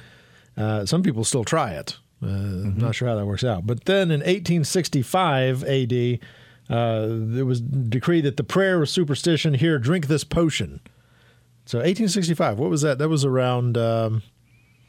[0.56, 1.96] Uh, some people still try it.
[2.22, 3.66] Uh, I'm not sure how that works out.
[3.66, 6.18] But then in 1865 AD,
[6.68, 9.54] uh, there was decreed that the prayer was superstition.
[9.54, 10.80] Here, drink this potion.
[11.64, 12.58] So 1865.
[12.58, 12.98] What was that?
[12.98, 13.78] That was around.
[13.78, 14.22] Um,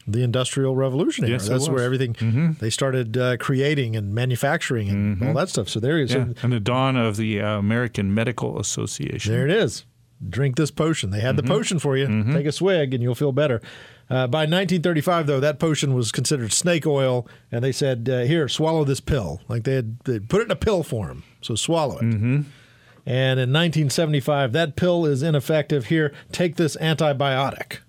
[0.08, 1.34] the Industrial Revolution era.
[1.34, 5.70] Yes, That's where everything they started uh, creating and manufacturing and all that stuff.
[5.70, 6.26] So there, you Yeah.
[6.26, 9.34] so and the dawn of the uh, American Medical Association.
[9.34, 9.86] there it is.
[10.30, 11.10] Drink this potion.
[11.10, 11.46] They had Mm-hmm.
[11.48, 12.08] the potion for you.
[12.32, 13.62] Take a swig and you'll feel better.
[14.10, 18.48] Uh, by 1935, though, that potion was considered snake oil, and they said, uh, "Here,
[18.50, 21.98] swallow this pill." Like they had they put it in a pill form, so swallow
[21.98, 22.04] it.
[22.04, 22.42] Mm-hmm.
[23.06, 25.86] And in 1975, that pill is ineffective.
[25.88, 27.80] Here, take this antibiotic.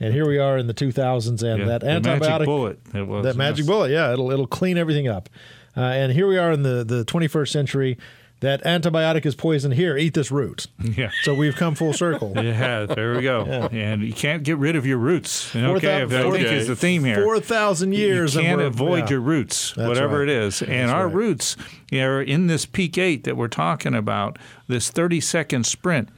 [0.00, 2.80] And here we are in the 2000s, and Yeah, that antibiotic magic bullet.
[2.94, 3.66] It was, that magic yes.
[3.66, 5.28] bullet, yeah, it'll it'll clean everything up.
[5.76, 7.98] Uh, and here we are in the the 21st century.
[8.40, 9.70] That antibiotic is poison.
[9.70, 10.66] Here, eat this root.
[10.96, 11.10] Yeah.
[11.22, 12.32] So we've come full circle.
[12.40, 13.68] Yeah, there we go.
[13.72, 15.54] And you can't get rid of your roots.
[15.54, 17.22] Okay, I think is the theme here.
[17.22, 18.34] Four thousand years.
[18.34, 19.10] You can't avoid yeah.
[19.10, 20.28] your roots, That's whatever right.
[20.28, 20.62] it is.
[20.62, 21.14] And That's our right.
[21.14, 21.56] roots
[21.92, 26.08] are in this peak eight that we're talking about, this 30 second sprint.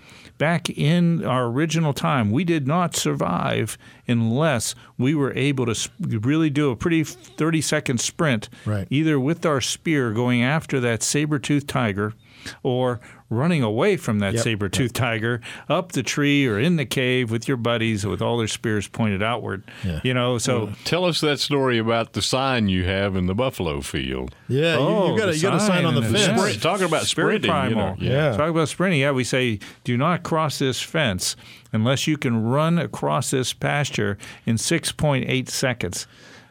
[0.42, 3.78] Back in our original time, we did not survive
[4.09, 8.88] unless we were able to really do a pretty 30 second sprint, Right.
[8.90, 12.14] either with our spear going after that saber toothed tiger
[12.62, 13.00] or
[13.31, 14.42] running away from that Yep.
[14.42, 18.37] saber toothed tiger up the tree or in the cave with your buddies with all
[18.37, 19.62] their spears pointed outward.
[19.85, 20.00] Yeah.
[20.05, 20.70] You know, so.
[20.85, 24.35] Tell us that story about the sign you have in the buffalo field.
[24.48, 26.18] Yeah, Oh, you, you got a, you got to sign on the sign and the
[26.18, 26.40] fence.
[26.40, 26.62] sprint.
[26.62, 27.94] Talking about Very sprinting, you know.
[27.94, 27.96] primal.
[27.98, 28.37] Yeah.
[28.37, 29.00] Talk about sprinting.
[29.00, 31.35] Yeah, we say do not cross this fence
[31.72, 36.07] unless you can run across this pasture in 6.8 seconds.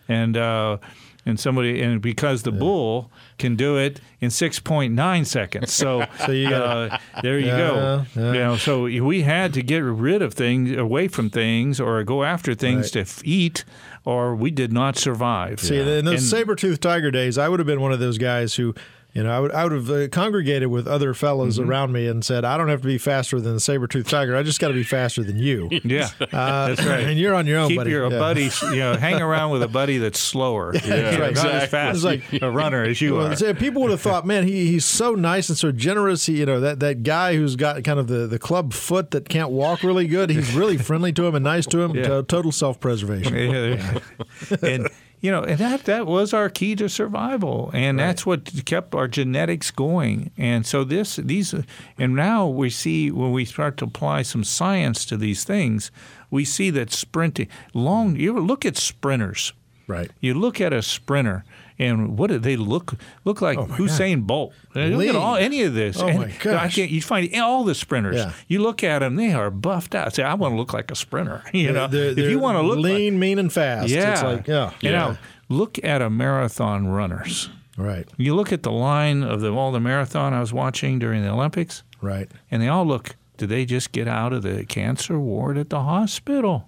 [0.08, 0.77] And uh,
[1.26, 5.72] and somebody and because the bull can do it in 6.9 seconds.
[5.74, 8.06] So, So you uh, there you go.
[8.16, 8.34] Yeah, yeah.
[8.34, 12.24] You know, so we had to get rid of things, away from things, or go
[12.24, 12.94] after things Right.
[12.94, 13.66] to f- eat,
[14.06, 15.60] or we did not survive.
[15.60, 18.56] See, in those And- saber-toothed tiger days, I would have been one of those guys
[18.56, 18.74] who,
[19.13, 21.69] you know, I would I would have uh, congregated with other fellows Mm-hmm.
[21.69, 24.36] around me and said, I don't have to be faster than the saber-toothed tiger.
[24.38, 25.69] I just got to be faster than you.
[25.84, 27.02] Yeah, Uh, that's right.
[27.02, 27.89] And you're on your own, Keep buddy.
[27.91, 28.19] your Yeah.
[28.19, 30.74] buddy, you know, hang around with a buddy that's slower.
[30.76, 31.52] Yeah, You know, Not exactly.
[31.60, 33.36] as fast It's like- a runner as you Well, are.
[33.36, 36.26] say, people would have thought, man, he, he's so nice and so generous.
[36.28, 39.28] He, you know, that, that guy who's got kind of the, the club foot that
[39.28, 40.30] can't walk really good.
[40.30, 41.95] He's really friendly to him and nice to him.
[41.95, 42.04] Yeah.
[42.08, 43.34] To- total self preservation.
[43.36, 44.00] Yeah.
[44.62, 44.88] and
[45.22, 49.08] you know, and that that was our key to survival, and that's what kept our
[49.08, 50.32] genetics going.
[50.36, 51.54] And so this these,
[51.98, 55.92] and now we see when we start to apply some science to these things,
[56.32, 58.16] we see that sprinting long.
[58.16, 59.54] You look at sprinters.
[59.88, 60.10] Right.
[60.20, 61.44] You look at a sprinter,
[61.82, 62.94] And what do they look
[63.26, 63.58] look like?
[63.58, 64.54] Oh, my Usain Bolt.
[64.76, 66.00] Look at all any of this.
[66.00, 66.76] Oh, And my I gosh.
[66.76, 66.91] can't.
[66.91, 68.15] You find all the sprinters.
[68.17, 68.34] Yeah.
[68.48, 70.13] You look at them; they are buffed out.
[70.15, 71.44] Say, I want to look like a sprinter.
[71.54, 73.89] You know, They're- if you they're want to look like, lean, mean, and fast.
[73.89, 74.72] yeah, It's like, yeah.
[74.82, 75.17] You know,
[75.50, 77.50] look at a marathon runners.
[77.78, 81.24] Right, You look at the line of the, all the marathon I was watching during
[81.24, 82.30] the Olympics, right.
[82.52, 83.15] and they all look.
[83.38, 86.67] Did they just get out of the cancer ward at the hospital?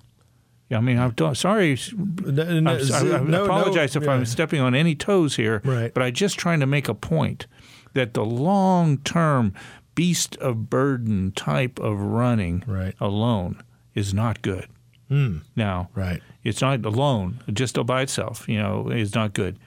[0.71, 1.77] I mean, I'm do- sorry.
[1.95, 4.11] No, I'm, I, I no, no, apologize if yeah.
[4.11, 5.93] I'm stepping on any toes here, Right.
[5.93, 7.45] but I'm just trying to make a point
[7.93, 9.53] that the long-term
[9.95, 12.95] beast of burden type of running Right.
[12.99, 13.61] alone
[13.93, 14.67] is not good.
[15.09, 15.39] Hmm.
[15.55, 16.21] Now, Right.
[16.43, 19.57] it's not alone, just by itself, you know, is not good.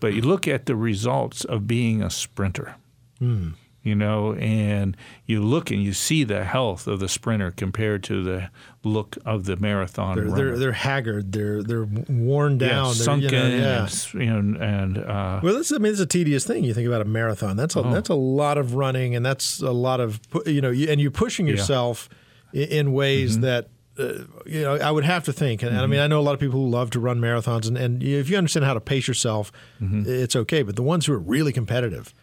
[0.00, 2.74] But you look at the results of being a sprinter,
[3.20, 3.50] hmm.
[3.84, 8.24] you know, and you look and you see the health of the sprinter compared to
[8.24, 8.50] the
[8.82, 11.32] look of the marathon They're, they're they're haggard.
[11.32, 12.86] They're they're worn down.
[12.86, 14.36] yeah, sunken, You know, yeah.
[14.38, 16.64] and, and uh, Well, this I mean, it's a tedious thing.
[16.64, 17.56] You think about a marathon.
[17.56, 17.92] That's a Oh.
[17.92, 21.10] that's a lot of running, and that's a lot of you know, you, and you're
[21.10, 22.08] pushing yourself
[22.54, 23.42] i in ways Mm-hmm.
[23.42, 23.68] that.
[23.98, 26.22] Uh, you know, I would have to think, and, and I mean, I know a
[26.22, 28.80] lot of people who love to run marathons, and, and if you understand how to
[28.80, 30.04] pace yourself, Mm-hmm.
[30.06, 30.62] it's okay.
[30.62, 32.14] But the ones who are really competitive,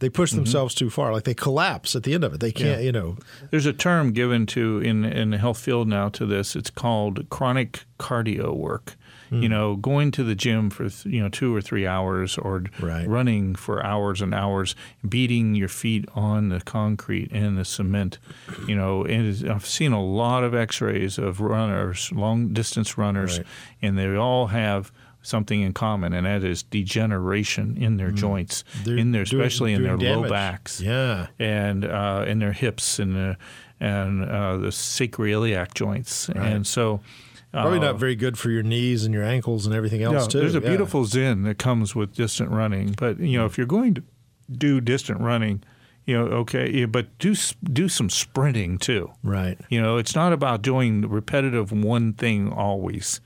[0.00, 0.38] they push Mm-hmm.
[0.44, 1.12] themselves too far.
[1.12, 2.40] Like they collapse at the end of it.
[2.40, 3.16] They can't, you know.
[3.50, 6.56] there's a term given to in in the health field now to this.
[6.56, 8.96] It's called chronic cardio work.
[9.30, 9.42] Hmm.
[9.42, 13.08] You know, going to the gym for you know two or three hours, or Right.
[13.08, 14.76] running for hours and hours,
[15.08, 18.18] beating your feet on the concrete and the cement.
[18.68, 23.46] You know, and I've seen a lot of X-rays of runners, long distance runners, Right.
[23.80, 24.92] and they all have
[25.24, 28.84] something in common, and that is degeneration in their joints, Hmm.
[28.84, 31.26] They're in their doing- especially in their doing low backs Yeah.
[31.40, 33.36] and uh, in their hips and the
[33.80, 37.00] and uh, the sacroiliac joints, and so.
[37.52, 40.26] Probably uh, not very good for your knees and your ankles and everything else no,
[40.26, 40.38] too.
[40.40, 40.70] there's a Yeah.
[40.70, 44.02] beautiful zen that comes with distant running, but you know if you're going to
[44.50, 45.62] do distant running,
[46.04, 49.12] you know okay, but do do some sprinting too.
[49.22, 49.56] right.
[49.68, 53.20] You know, it's not about doing repetitive one thing always.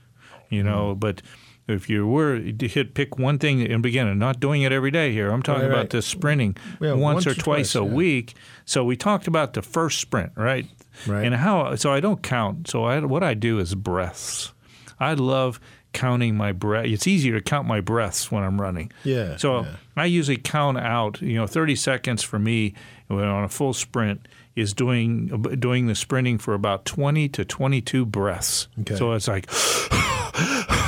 [0.51, 0.99] You know, Mm.
[0.99, 1.21] but
[1.69, 4.91] if you were to hit pick one thing and begin and not doing it every
[4.91, 5.89] day here, I'm talking Right, about right.
[5.89, 7.93] the sprinting Yeah, once, once or or twice, twice, a yeah.
[7.93, 8.33] week.
[8.65, 10.65] So we talked about the first sprint, right?
[11.07, 11.25] Right.
[11.25, 12.67] And how so I don't count.
[12.67, 14.51] So I, what I do is breaths.
[14.99, 15.59] I love
[15.93, 16.85] counting my breath.
[16.85, 18.91] It's easier to count my breaths when I'm running.
[19.03, 19.75] Yeah, So yeah.
[19.95, 22.73] I usually count out, you know, 30 seconds for me
[23.09, 25.27] on a full sprint is doing
[25.59, 28.67] doing the sprinting for about 20 to 22 breaths.
[28.81, 28.95] Okay.
[28.97, 29.49] So it's like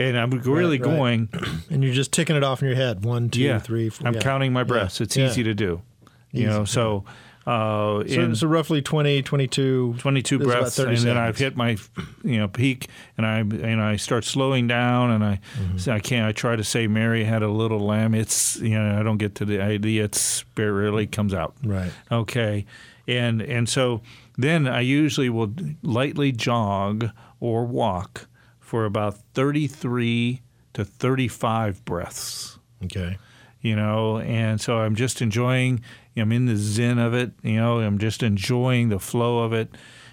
[0.00, 0.82] and I'm really right.
[0.82, 1.28] going,
[1.70, 3.04] And you're just ticking it off in your head.
[3.04, 3.58] One, two, yeah.
[3.58, 4.06] three, four.
[4.08, 4.20] I'm yeah.
[4.20, 4.64] counting my Yeah.
[4.64, 5.00] breaths.
[5.00, 5.26] It's Yeah.
[5.28, 5.82] easy to do.
[6.32, 7.04] You know, so
[7.46, 9.96] uh, So, so roughly 20, 22.
[9.98, 11.16] 22 is about breaths, 30 and then.
[11.16, 11.76] I've hit my,
[12.22, 15.90] you know, peak, and I and I start slowing down, and I, Mm-hmm.
[15.90, 16.26] I can't.
[16.28, 18.14] I try to say Mary had a little lamb.
[18.14, 20.04] It's you know I don't get to the idea.
[20.04, 21.54] It's it rarely comes out.
[21.64, 21.90] Right.
[22.12, 22.66] Okay,
[23.08, 24.02] and and so
[24.38, 27.10] then I usually will lightly jog
[27.40, 28.28] or walk
[28.70, 30.42] for about 33
[30.74, 32.58] to 35 breaths.
[32.84, 33.18] Okay.
[33.60, 35.80] you know and so i'm just enjoying
[36.16, 39.68] i'm in the zen of it you know i'm just enjoying the flow of it.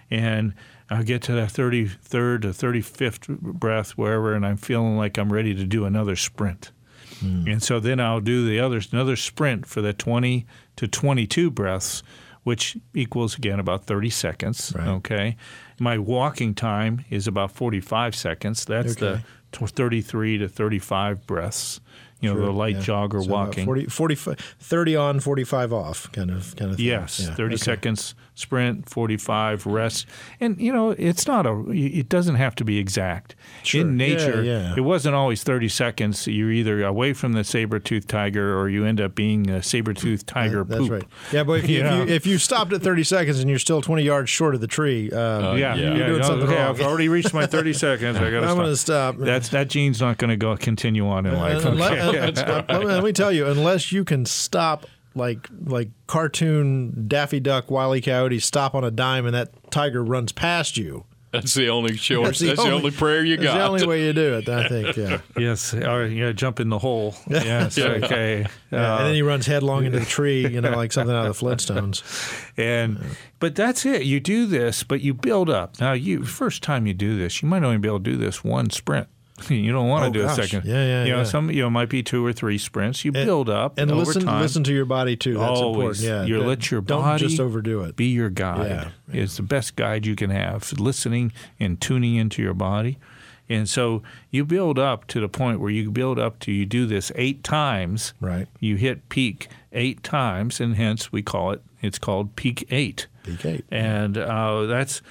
[0.09, 0.53] And
[0.89, 5.53] i'll get to that 33rd to 35th breath wherever and i'm feeling like i'm ready
[5.53, 6.71] to do another sprint.
[7.19, 7.47] Hmm.
[7.47, 10.45] And so then i'll do the other another sprint for the 20
[10.77, 12.01] to 22 breaths
[12.43, 14.87] which equals again about 30 seconds Right.
[14.87, 15.37] okay
[15.79, 19.21] my walking time is about 45 seconds that's Okay.
[19.51, 21.79] the 33 to 35 breaths
[22.19, 22.81] you know Sure, the light yeah.
[22.81, 26.85] jog or So walking 40, 45, 30 on, 45 off kind of kind of thing.
[26.85, 27.63] Yes, Yeah, 30 okay.
[27.63, 30.05] seconds sprint, 45 rest.
[30.39, 33.35] And you know, it's not a it doesn't have to be exact.
[33.63, 33.81] Sure.
[33.81, 34.73] In nature, yeah.
[34.77, 36.27] it wasn't always 30 seconds.
[36.27, 40.63] You're either away from the saber-toothed tiger or you end up being a saber-toothed tiger
[40.63, 40.91] That's poop.
[40.91, 41.03] right.
[41.31, 43.59] Yeah, but if, you, You if, you, if you stopped at 30 seconds and you're
[43.59, 45.75] still 20 yards short of the tree, uh, Yeah, yeah.
[45.75, 45.95] yeah.
[45.95, 46.69] You're doing no, something okay, wrong.
[46.69, 48.17] I've already reached my 30 seconds.
[48.17, 49.17] I got to I'm going to stop.
[49.17, 51.65] That's that gene's not going to go continue on in life.
[51.65, 52.19] And Okay.
[52.31, 52.37] let,
[52.69, 54.85] uh, let me tell you, unless you can stop
[55.17, 58.01] like like cartoon Daffy Duck, Wile E.
[58.01, 61.05] Coyote, stop on a dime, and that tiger runs past you.
[61.33, 62.25] That's the only choice.
[62.25, 63.57] That's That's, the the, only- only, prayer you That's got.
[63.57, 64.95] the only way you do it, I think.
[64.97, 65.19] Yeah.
[65.37, 67.15] yes, or yeah, jump in the hole.
[67.29, 68.45] Yes, okay.
[68.71, 71.25] Yeah, Uh, and then he runs headlong into the tree, you know, like something out
[71.27, 72.01] of the Flintstones.
[72.57, 72.99] And
[73.39, 74.03] but that's it.
[74.03, 75.79] You do this, but you build up.
[75.81, 78.43] Now, you first time you do this, you might only be able to do this
[78.43, 79.07] one sprint.
[79.49, 80.37] You don't want to Oh, do gosh.
[80.39, 80.67] a second.
[80.69, 81.23] Yeah, yeah, You know, yeah.
[81.23, 83.05] some you know might be two or three sprints.
[83.05, 84.41] You build up and listen time.
[84.41, 85.35] listen to your body too.
[85.35, 86.03] That's Always.
[86.03, 86.03] important.
[86.03, 87.95] Yeah, You Don't- let your don't body just overdo it.
[87.95, 88.91] Be your guide.
[89.11, 90.71] Yeah, It's the best guide you can have.
[90.79, 92.97] Listening and tuning into your body,
[93.49, 96.85] And so you build up to the point where you build up to you do
[96.85, 98.13] this eight times.
[98.19, 98.47] Right.
[98.59, 101.61] You hit peak eight times, and hence we call it.
[101.81, 103.07] It's called peak eight.
[103.23, 103.65] Peak eight.
[103.71, 105.01] And uh, that's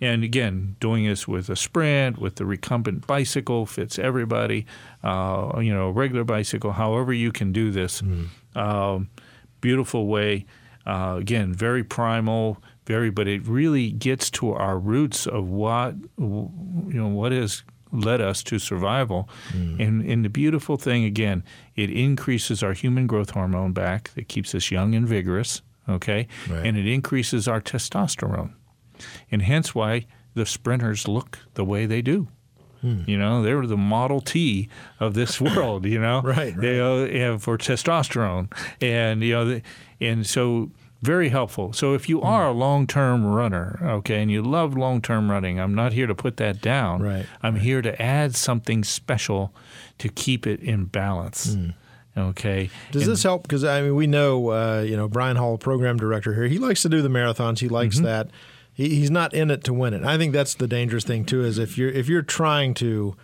[0.00, 4.66] and again doing this with a sprint with the recumbent bicycle fits everybody.
[5.04, 6.72] Uh, you know, regular bicycle.
[6.72, 8.02] However you can do this.
[8.54, 9.08] Um,
[9.60, 10.46] beautiful way.
[10.86, 16.50] Uh, again, very primal, very, but it really gets to our roots of what you
[16.94, 19.28] know what has led us to survival.
[19.52, 21.42] And, and the beautiful thing again,
[21.76, 25.60] it increases our human growth hormone back that keeps us young and vigorous.
[25.88, 26.64] Okay, Right.
[26.66, 28.52] and it increases our testosterone,
[29.30, 32.28] and hence why the sprinters look the way they do.
[32.82, 34.70] You know, they're the Model T
[35.00, 35.84] of this world.
[35.84, 36.56] You know, Right, right.
[36.56, 36.80] They,
[37.26, 39.62] uh, for testosterone, and you know, the,
[40.00, 40.70] and so
[41.02, 41.74] very helpful.
[41.74, 42.10] So if Hmm.
[42.12, 46.14] you are a long-term runner, okay, and you love long-term running, I'm not here to
[46.14, 47.02] put that down.
[47.02, 49.54] Right, I'm here to add something special
[49.98, 51.52] to keep it in balance.
[51.54, 51.70] Hmm.
[52.16, 52.70] Okay.
[52.92, 53.42] Does And- this help?
[53.42, 56.80] Because I mean, we know, uh, you know, Brian Hall, program director here, he likes
[56.82, 57.58] to do the marathons.
[57.58, 58.04] He likes Mm-hmm.
[58.06, 58.30] that.
[58.80, 60.02] He, he's not in it to win it.
[60.04, 61.44] I think that's the dangerous thing too.
[61.44, 63.14] Is if you're if you're trying to,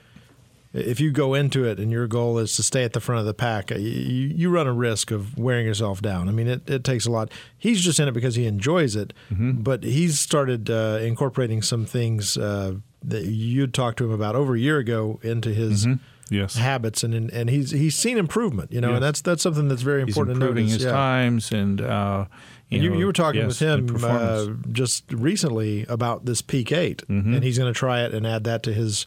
[0.75, 3.27] if you go into it and your goal is to stay at the front of
[3.27, 6.29] the pack, you, you run a risk of wearing yourself down.
[6.29, 7.31] I mean, it, it takes a lot.
[7.57, 9.63] He's just in it because he enjoys it, Mm-hmm.
[9.63, 14.55] but he's started uh, incorporating some things uh, that you talked to him about over
[14.55, 15.87] a year ago into his.
[15.87, 16.03] Mm-hmm.
[16.31, 16.57] Yes.
[16.57, 20.05] habits and and he's he's seen improvement, you know, and that's that's something that's very
[20.05, 20.83] He's important to improving notice.
[20.83, 20.91] his yeah.
[20.93, 21.81] times and.
[21.81, 22.25] Uh,
[22.69, 26.73] you, you, know, you were talking yes, with him uh, just recently about this peak
[26.73, 27.35] 8 Mm-hmm.
[27.35, 29.07] and he's going to try it and add that to his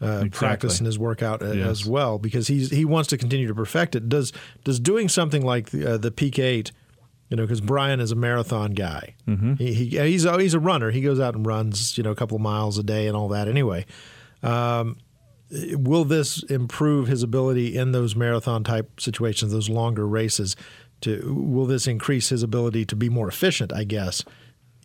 [0.00, 1.66] uh, practice and his workout Yes.
[1.66, 4.08] as well because he's he wants to continue to perfect it.
[4.08, 4.32] Does
[4.64, 6.72] does doing something like the, uh, the peak eight,
[7.28, 9.14] you know, because Brian is a marathon guy.
[9.26, 9.54] Mm-hmm.
[9.56, 10.90] He, he he's a, he's a runner.
[10.90, 13.28] He goes out and runs you know a couple of miles a day and all
[13.28, 13.48] that.
[13.48, 13.84] Anyway,
[14.42, 14.96] um,
[15.50, 20.56] will this improve his ability in those marathon type situations, those longer races?
[21.02, 23.72] To will this increase his ability to be more efficient?
[23.72, 24.24] I guess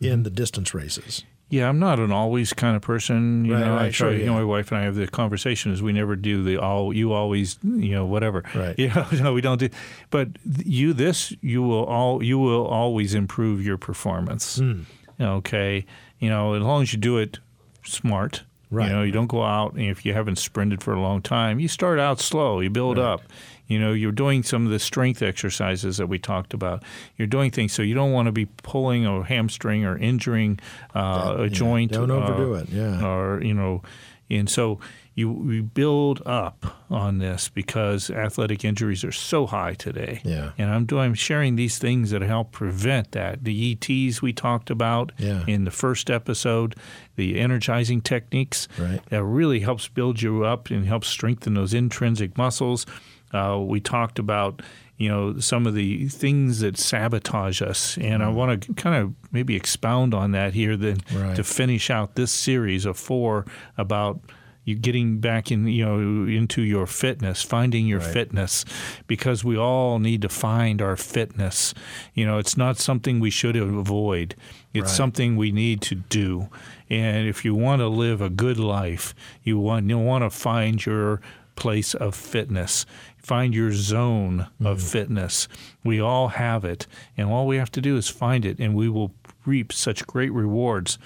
[0.00, 0.12] Mm-hmm.
[0.12, 1.22] in the distance races.
[1.50, 3.44] Yeah, I'm not an always kind of person.
[3.44, 4.08] You Right, know, I right, try.
[4.10, 6.56] sure, You know, my wife and I have the conversation is we never do the
[6.60, 6.92] all.
[6.92, 8.42] You always, you know, whatever.
[8.56, 8.76] Right.
[8.76, 9.68] You know, no, we don't do.
[10.10, 14.56] But you, this, you will all, you will always improve your performance.
[14.58, 14.80] Hmm.
[15.20, 15.86] Okay,
[16.18, 17.38] you know, as long as you do it
[17.84, 18.42] smart.
[18.70, 18.88] Right.
[18.88, 21.60] You know, you don't go out and if you haven't sprinted for a long time,
[21.60, 22.60] you start out slow.
[22.60, 23.22] You build up.
[23.66, 26.82] You know, you're doing some of the strength exercises that we talked about.
[27.16, 30.58] You're doing things so you don't want to be pulling a hamstring or injuring
[30.94, 31.92] uh, a joint.
[31.92, 33.02] Don't uh, overdo it, yeah.
[33.06, 33.82] Or you know,
[34.28, 34.80] and so
[35.14, 40.20] you we build up on this because athletic injuries are so high today.
[40.24, 40.50] Yeah.
[40.58, 43.44] And I'm doing I'm sharing these things that help prevent that.
[43.44, 45.44] The ETs we talked about Yeah.
[45.46, 46.74] in the first episode,
[47.16, 49.00] the energizing techniques Right.
[49.10, 52.86] that really helps build you up and helps strengthen those intrinsic muscles.
[53.32, 54.62] Uh, we talked about
[54.96, 59.12] you know some of the things that sabotage us, and I want to kind of
[59.32, 61.34] maybe expound on that here then Right.
[61.34, 63.44] to finish out this series of four
[63.76, 64.20] about
[64.64, 68.64] you getting back in you know into your fitness finding your fitness
[69.06, 71.74] because we all need to find our fitness.
[72.14, 74.34] You know it's not something we should avoid.
[74.72, 74.90] It's Right.
[74.90, 76.48] something we need to do.
[76.90, 80.84] And if you want to live a good life you want you want to find
[80.84, 81.20] your
[81.56, 82.84] place of fitness
[83.24, 84.92] find your zone of mm.
[84.92, 85.48] fitness.
[85.82, 86.86] We all have it.
[87.16, 89.12] And all we have to do is find it and we will
[89.46, 90.98] reap such great rewards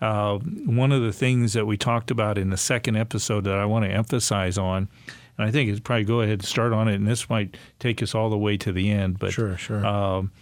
[0.00, 3.64] uh, one of the things that we talked about in the second episode that I
[3.64, 4.88] want to emphasize on,
[5.38, 8.02] and I think it's probably go ahead and start on it, and this might take
[8.02, 9.18] us all the way to the end.
[9.18, 9.84] But Sure, sure.
[9.86, 10.32] Um,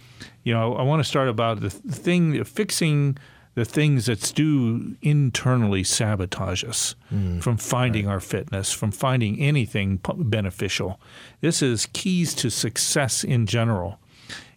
[0.43, 3.17] you know, I want to start about the thing, fixing
[3.55, 6.95] the things that do internally sabotage us
[7.39, 10.99] from finding our fitness, from finding anything p- beneficial.
[11.39, 13.97] This is keys to success in general.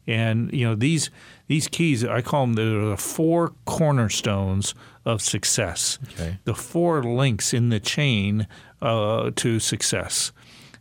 [0.09, 1.11] And you know these
[1.49, 4.75] these keys, I call them the four cornerstones
[5.05, 5.99] of success.
[6.13, 6.39] Okay.
[6.45, 8.47] The four links in the chain
[8.81, 10.33] uh, to success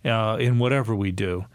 [0.05, 1.45] uh, in whatever we do.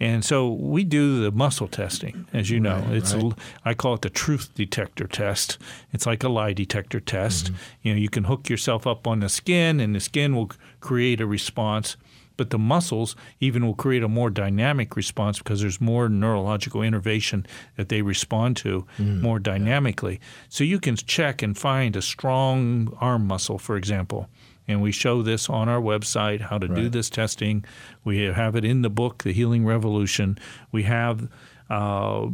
[0.00, 2.80] And so we do the muscle testing, as you know.
[2.80, 3.32] Right, it's right.
[3.64, 5.58] I call it the truth detector test.
[5.92, 7.46] It's like a lie detector test.
[7.46, 7.56] Mm-hmm.
[7.82, 10.50] You know, you can hook yourself up on the skin, and the skin will
[10.80, 11.96] create a response.
[12.42, 17.46] But the muscles even will create a more dynamic response because there's more neurological innervation
[17.76, 20.18] that they respond to Mm, more dynamically.
[20.48, 24.26] So you can check and find a strong arm muscle, for example.
[24.66, 27.64] And we show this on our website how to do this testing.
[28.02, 30.36] We have it in the book, The Healing Revolution.
[30.72, 31.28] We have
[31.70, 32.26] uh,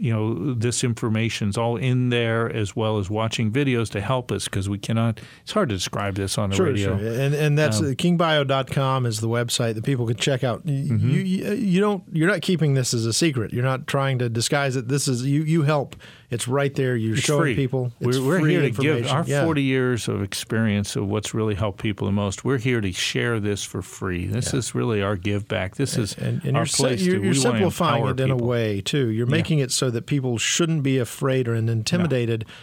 [0.00, 4.46] you know, this information's all in there as well as watching videos to help us
[4.46, 5.20] because we cannot.
[5.42, 6.98] It's hard to describe this on the sure, radio.
[6.98, 7.20] Sure.
[7.20, 10.64] And and that's um, kingbio.com is the website that people can check out.
[10.64, 11.10] Mm-hmm.
[11.10, 13.52] You, you you don't you're not keeping this as a secret.
[13.52, 14.88] You're not trying to disguise it.
[14.88, 15.96] This is you you help
[16.30, 16.94] it's right there.
[16.94, 17.54] You're it's showing free.
[17.56, 17.92] people.
[18.00, 19.44] we're, we're here to give our yeah.
[19.44, 22.44] 40 years of experience of what's really helped people the most.
[22.44, 24.26] We're here to share this for free.
[24.26, 24.60] This yeah.
[24.60, 25.74] is really our give back.
[25.74, 27.02] This is and, and our you're place.
[27.02, 28.42] you're, to, you're simplifying it in people.
[28.42, 29.08] a way too.
[29.08, 29.64] You're making yeah.
[29.64, 32.44] it so that people shouldn't be afraid or intimidated.
[32.46, 32.54] No.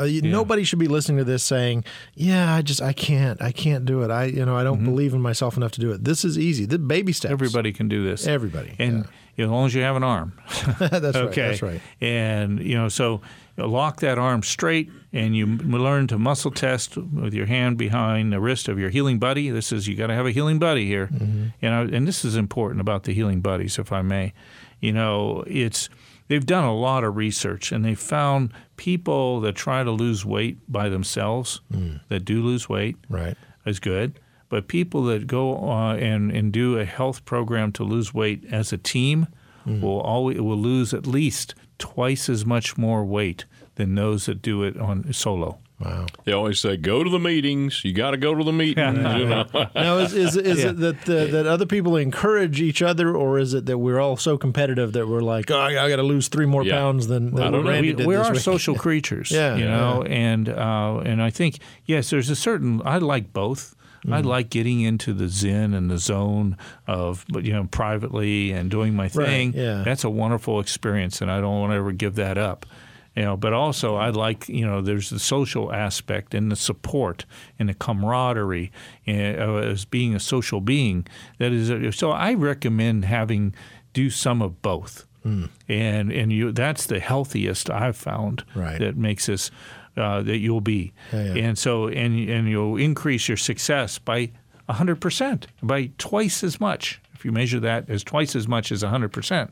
[0.00, 0.30] Uh, yeah.
[0.30, 4.02] Nobody should be listening to this saying, "Yeah, I just I can't, I can't do
[4.02, 4.10] it.
[4.10, 4.86] I you know I don't mm-hmm.
[4.86, 6.64] believe in myself enough to do it." This is easy.
[6.64, 7.30] The baby steps.
[7.30, 8.26] Everybody can do this.
[8.26, 9.06] Everybody, and
[9.38, 10.32] as long as you have an arm.
[10.78, 11.16] that's okay.
[11.16, 11.34] right.
[11.34, 11.80] That's right.
[12.00, 13.20] And you know, so
[13.56, 18.40] lock that arm straight, and you learn to muscle test with your hand behind the
[18.40, 19.50] wrist of your healing buddy.
[19.50, 21.46] This is you got to have a healing buddy here, mm-hmm.
[21.60, 24.32] you know, and this is important about the healing buddies, if I may.
[24.80, 25.88] You know, it's
[26.28, 30.58] they've done a lot of research, and they found people that try to lose weight
[30.70, 32.00] by themselves mm.
[32.08, 34.18] that do lose weight, right, is good.
[34.52, 38.70] But people that go uh, and and do a health program to lose weight as
[38.70, 39.28] a team
[39.66, 39.80] mm.
[39.80, 43.46] will always will lose at least twice as much more weight
[43.76, 45.58] than those that do it on solo.
[45.80, 46.04] Wow.
[46.24, 47.82] They always say, "Go to the meetings.
[47.82, 49.46] You got to go to the meetings." you know?
[49.74, 50.68] now, is, is, is yeah.
[50.68, 54.18] it that uh, that other people encourage each other, or is it that we're all
[54.18, 56.74] so competitive that we're like, "Oh, I, got to lose three more yeah.
[56.74, 58.42] pounds than, than well, Randy we, did we this are week.
[58.42, 60.12] social creatures, yeah, you know, yeah.
[60.12, 62.82] and uh, and I think yes, there's a certain.
[62.84, 63.74] I like both.
[64.06, 64.14] Mm.
[64.14, 68.94] I like getting into the zen and the zone of, you know, privately and doing
[68.94, 69.52] my thing.
[69.52, 69.82] Right, yeah.
[69.84, 72.66] That's a wonderful experience, and I don't want to ever give that up
[73.14, 77.24] you know but also i like you know there's the social aspect and the support
[77.58, 78.72] and the camaraderie
[79.06, 81.06] uh, as being a social being
[81.38, 83.54] that is so i recommend having
[83.92, 85.48] do some of both mm.
[85.68, 88.78] and and you that's the healthiest i've found right.
[88.78, 89.50] that makes us
[89.96, 91.44] uh, that you'll be yeah, yeah.
[91.44, 94.30] and so and and you'll increase your success by
[94.68, 99.50] 100% by twice as much if you measure that as twice as much as 100%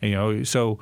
[0.00, 0.78] you know so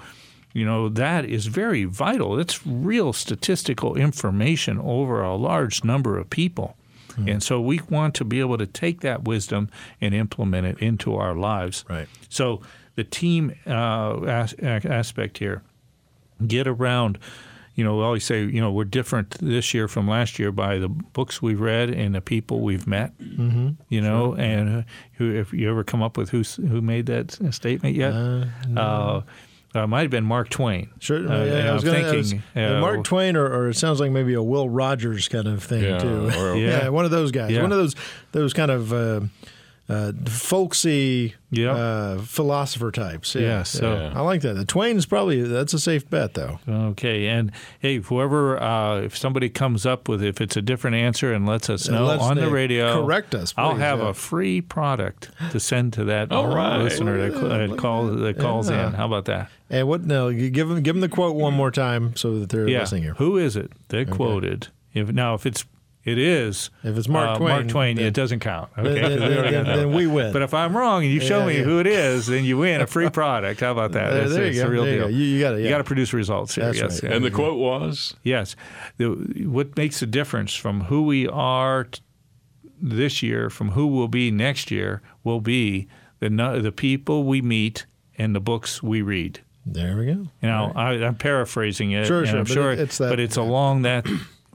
[0.55, 2.39] you know, that is very vital.
[2.39, 6.77] It's real statistical information over a large number of people.
[7.17, 7.29] Hmm.
[7.29, 9.69] And so we want to be able to take that wisdom
[10.01, 11.85] and implement it into our lives.
[11.91, 12.07] Right.
[12.29, 12.63] So
[12.95, 15.63] the team uh, as- aspect here,
[16.47, 17.19] get around.
[17.75, 20.79] You know, we always say, you know, we're different this year from last year by
[20.79, 23.17] the books we've read and the people we've met.
[23.19, 23.71] Mm-hmm.
[23.89, 24.45] You know, sure.
[24.45, 24.83] and uh,
[25.15, 28.13] who, if you ever come up with who's who made that statement yet?
[28.13, 28.81] Uh, no.
[28.81, 29.23] uh,
[29.75, 30.89] uh, might have been Mark Twain.
[31.01, 34.13] Sure, uh, yeah, I was thinking was, uh, Mark Twain, or, or, it sounds like
[34.13, 36.31] maybe a Will Rogers kind of thing yeah, too.
[36.39, 36.85] Or, yeah.
[36.85, 36.89] yeah.
[36.91, 37.51] one of those guys.
[37.51, 37.63] Yeah.
[37.63, 37.97] One of those
[38.31, 38.93] those kind of
[39.89, 41.77] uh, folksy yep.
[41.77, 43.35] uh, philosopher types.
[43.35, 44.13] Yeah, yeah so yeah.
[44.15, 44.55] I like that.
[44.55, 46.59] The Twain's probably that's a safe bet though.
[46.69, 51.33] Okay, and hey, whoever uh, if somebody comes up with if it's a different answer
[51.33, 53.53] and lets us know on the radio, correct us.
[53.53, 56.79] Please, I'll have a free product to send to that right.
[56.79, 58.93] listener that, that, call, that calls in.
[58.93, 59.51] How about that?
[59.69, 60.05] And what?
[60.05, 63.15] No, give them give them the quote one more time so that they're listening here.
[63.15, 64.11] Who is it that okay.
[64.11, 64.69] quoted?
[64.95, 65.65] If now if it's
[66.05, 66.71] it is.
[66.83, 68.71] If it's Mark uh, Twain, Mark Twain, then, it doesn't count.
[68.77, 70.33] Okay, then, then, then, we win.
[70.35, 71.63] But if I'm wrong and you show yeah, me yeah.
[71.63, 73.61] who it is, then you win a free product.
[73.61, 74.11] How about that?
[74.11, 74.69] There, That's there it's you go.
[74.69, 75.11] a real there deal.
[75.11, 76.67] You, you got You got to produce results here.
[76.67, 77.03] That's yes.
[77.03, 77.13] right.
[77.13, 78.55] And the quote was, "Yes,
[78.99, 79.07] the,
[79.47, 82.03] what makes the difference from who we are t-
[82.81, 85.89] this year from who we'll be next year will be
[86.21, 86.29] the
[86.63, 87.87] the people we meet
[88.19, 90.13] and the books we read." There we go.
[90.13, 91.03] You know, right.
[91.03, 92.07] I, am paraphrasing it.
[92.07, 92.37] Sure, sure.
[92.37, 94.07] I'm but sure, it's that, but it's along that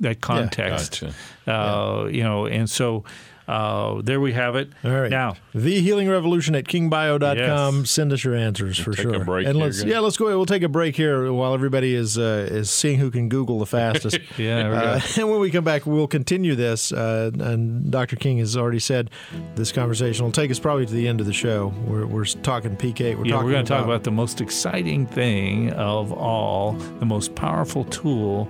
[0.01, 1.01] that context.
[1.01, 1.13] Gotcha.
[1.51, 3.03] Uh, You know, and so
[3.49, 4.69] uh, there we have it.
[4.83, 5.09] All right.
[5.09, 7.79] Now, the Healing Revolution at kingbio.com.
[7.79, 7.89] Yes.
[7.89, 9.15] Send us your answers for take sure.
[9.15, 10.27] A break and here, let's yeah, let's go.
[10.27, 10.37] Ahead.
[10.37, 13.65] We'll take a break here while everybody is uh, is seeing who can Google the
[13.77, 14.19] fastest.
[14.37, 14.69] yeah.
[14.69, 16.91] Uh, and when we come back, we'll continue this.
[16.91, 18.17] Uh, and Dr.
[18.17, 19.09] King has already said
[19.55, 21.73] this conversation will take us probably to the end of the show.
[21.87, 23.17] We're, we're talking PK.
[23.17, 27.05] We're yeah, talking we're going to talk about the most exciting thing of all, the
[27.07, 28.47] most powerful tool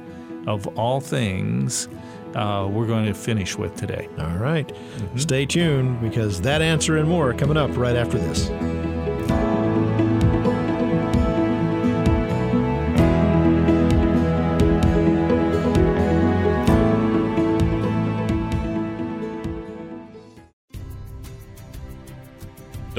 [0.47, 1.87] of all things.
[2.35, 4.07] Uh, we're going to finish with today.
[4.19, 4.71] All right.
[5.15, 8.49] Stay tuned because that answer and more are coming up right after this.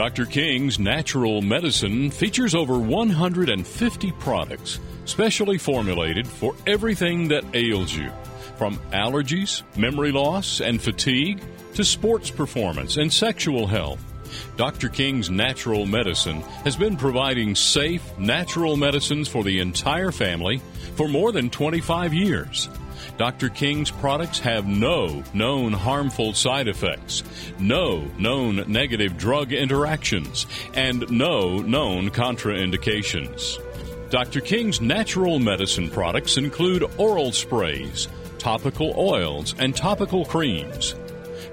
[0.01, 0.24] Dr.
[0.24, 4.80] King's Natural Medicine features over 150 products
[5.11, 8.11] specially formulated for everything that ails you,
[8.56, 11.42] from allergies, memory loss, and fatigue
[11.74, 14.00] to sports performance and sexual health.
[14.56, 14.88] Dr.
[14.88, 20.62] King's Natural Medicine has been providing safe, natural medicines for the entire family
[20.94, 22.68] for more than 25 years.
[23.18, 23.48] Dr.
[23.48, 27.24] King's products have no known harmful side effects,
[27.58, 33.58] no known negative drug interactions, and no known contraindications.
[34.11, 34.40] Dr.
[34.40, 38.08] King's natural medicine products include oral sprays,
[38.38, 40.96] topical oils, and topical creams.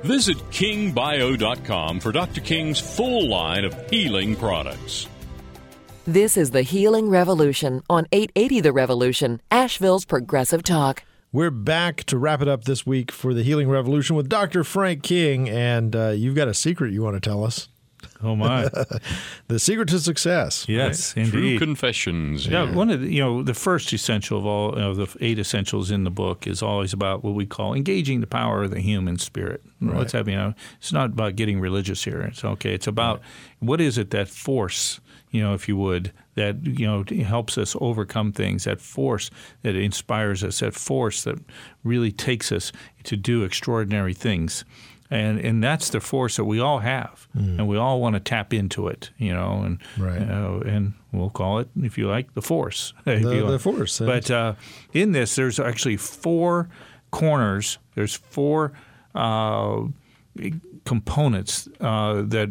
[0.03, 2.41] Visit kingbio.com for Dr.
[2.41, 5.07] King's full line of healing products.
[6.05, 11.03] This is the Healing Revolution on 880 The Revolution, Asheville's Progressive Talk.
[11.31, 14.63] We're back to wrap it up this week for the Healing Revolution with Dr.
[14.63, 17.67] Frank King, and uh, you've got a secret you want to tell us.
[18.23, 18.69] Oh my!
[19.47, 20.65] the secret to success.
[20.67, 21.59] Yes, True indeed.
[21.59, 22.47] confessions.
[22.47, 25.91] Yeah, one of the you know the first essential of all of the eight essentials
[25.91, 29.17] in the book is always about what we call engaging the power of the human
[29.17, 29.61] spirit.
[29.79, 29.97] Right.
[29.97, 30.33] What's happening?
[30.35, 32.21] You know, it's not about getting religious here.
[32.21, 32.73] It's okay.
[32.73, 33.21] It's about
[33.59, 34.99] what is it that force,
[35.31, 38.63] you know, if you would, that you know helps us overcome things.
[38.63, 39.29] That force
[39.61, 40.59] that inspires us.
[40.59, 41.39] That force that
[41.83, 42.71] really takes us
[43.03, 44.65] to do extraordinary things.
[45.09, 48.53] And and that's the force that we all have, and we all want to tap
[48.53, 50.21] into it, you know, and Right.
[50.21, 52.93] uh, and we'll call it, if you like, the force.
[53.05, 53.61] The- you the like.
[53.61, 54.55] force, But uh,
[54.91, 56.67] in this, there's actually four
[57.11, 57.77] corners.
[57.95, 58.73] There's four
[59.15, 59.83] uh,
[60.85, 62.49] components uh, that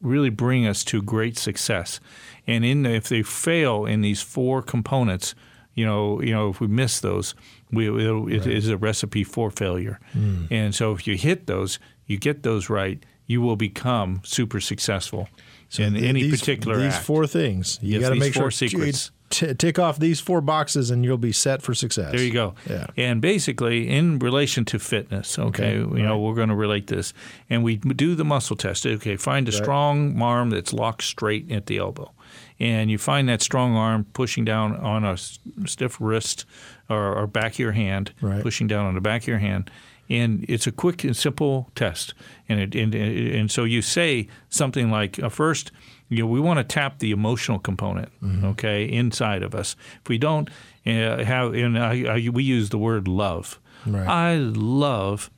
[0.00, 2.00] really bring us to great success.
[2.46, 5.34] And in if they fail in these four components,
[5.74, 7.34] you know, you know, if we miss those,
[7.74, 7.88] we,
[8.36, 9.98] it is a recipe for failure.
[10.12, 10.44] Hmm.
[10.50, 15.28] And so, if you hit those, you get those right, you will become super successful
[15.70, 17.04] So in any these, particular These act.
[17.04, 17.78] four things.
[17.82, 19.10] You Yes, got to make four sure secrets.
[19.30, 22.12] T- tick off these four boxes, and you'll be set for success.
[22.12, 22.54] There you go.
[22.68, 22.86] Yeah.
[22.96, 27.14] And basically, in relation to fitness, okay, Okay, you know, we're going to relate this,
[27.50, 28.86] and we do the muscle test.
[28.86, 32.12] Okay, find a strong arm that's locked straight at the elbow,
[32.60, 36.44] and you find that strong arm pushing down on a s- stiff wrist
[36.88, 38.42] or, or back of your hand, Right.
[38.42, 39.70] pushing down on the back of your hand.
[40.10, 42.12] And it's a quick and simple test,
[42.46, 45.72] and it, and, and so you say something like, uh, first,
[46.10, 48.44] you know, we want to tap the emotional component, Mm-hmm.
[48.48, 49.76] okay, inside of us.
[50.02, 50.50] If we don't
[50.86, 53.58] uh, have, and I, I, we use the word love.
[53.86, 54.06] Right.
[54.06, 55.30] I love,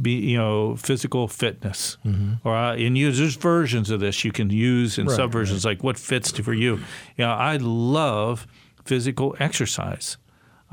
[0.00, 1.96] be you know, physical fitness,
[2.44, 5.18] or I, and use there's versions of this you can use in Mm-hmm.
[5.18, 6.74] Right, subversions like what fits for you.
[7.16, 8.46] You know, I love
[8.84, 10.18] physical exercise.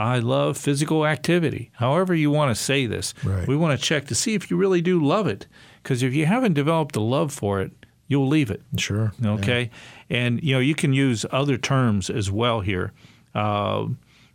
[0.01, 1.69] I love physical activity.
[1.73, 3.47] However you want to say this, Right.
[3.47, 5.47] we want to check to see if you really do love it.
[5.83, 7.71] Because if you haven't developed a love for it,
[8.07, 8.61] you'll leave it.
[8.77, 9.13] Sure.
[9.23, 9.69] Okay,
[10.09, 12.91] and you know you can use other terms as well here.
[13.35, 13.85] Uh,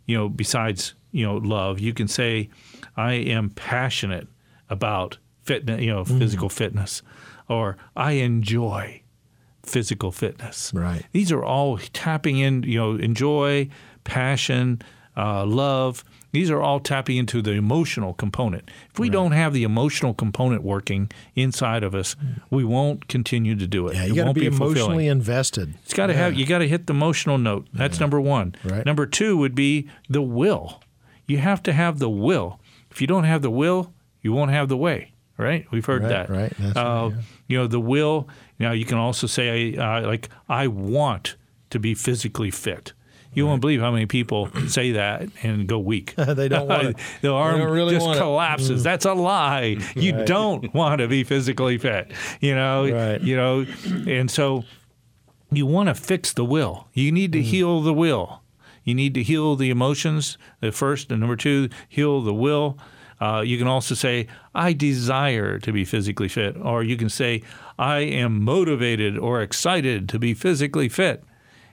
[0.05, 2.49] you know, besides you know love, you can say,
[2.95, 4.27] "I am passionate
[4.69, 6.17] about fitness." You know, Mm.
[6.19, 7.01] physical fitness,
[7.47, 9.01] or I enjoy
[9.63, 10.71] physical fitness.
[10.73, 11.03] Right.
[11.11, 12.63] These are all tapping in.
[12.63, 13.69] You know, enjoy,
[14.03, 14.81] passion,
[15.17, 16.03] uh, love.
[16.31, 18.69] These are all tapping into the emotional component.
[18.91, 22.15] If we don't have the emotional component working inside of us,
[22.51, 23.95] we won't continue to do it.
[23.95, 25.73] Yeah, you got to won't be, emotionally invested.
[25.83, 27.67] It's got to have you got to hit the emotional note.
[27.73, 28.55] That's number one.
[28.63, 28.85] Right.
[28.85, 30.81] Number two would be the will.
[31.27, 32.59] You have to have the will.
[32.91, 35.13] If you don't have the will, you won't have the way.
[35.37, 35.65] Right?
[35.71, 36.29] We've heard Right, that.
[36.29, 36.53] right.
[36.59, 37.21] That's uh, right, yeah.
[37.47, 38.27] You know the will.
[38.59, 41.35] Now you can also say uh, like I want
[41.69, 42.93] to be physically fit.
[43.37, 46.15] You won't believe how many people say that and go weak.
[46.17, 46.95] They don't want it.
[47.21, 48.21] the arm really just want it.
[48.21, 48.23] Mm.
[48.23, 48.83] collapses.
[48.83, 49.77] That's a lie.
[49.95, 52.11] You don't want to be physically fit.
[52.41, 52.89] You know.
[52.89, 53.21] Right.
[53.21, 53.65] You know,
[54.07, 54.63] and so
[55.51, 56.87] you want to fix the will.
[56.93, 57.33] You need Mm.
[57.33, 58.41] to heal the will.
[58.83, 62.79] You need to heal the emotions, the first, and number two, heal the will.
[63.21, 64.25] Uh, you can also say,
[64.55, 66.55] I desire to be physically fit.
[66.59, 67.43] Or you can say,
[67.77, 71.23] I am motivated or excited to be physically fit.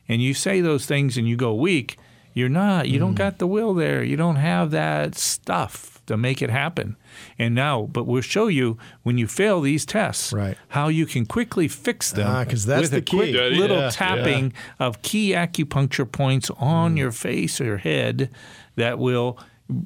[0.09, 1.97] And you say those things and you go weak,
[2.35, 3.01] you're not, you Mm.
[3.01, 4.03] don't got the will there.
[4.03, 6.97] You don't have that stuff to make it happen.
[7.39, 10.57] And now, but we'll show you when you fail these tests, Right.
[10.69, 13.37] how you can quickly fix them Ah, 'cause that's with the a quick key.
[13.39, 18.29] Yeah, little yeah, tapping of key acupuncture points on your face or head
[18.77, 19.39] that will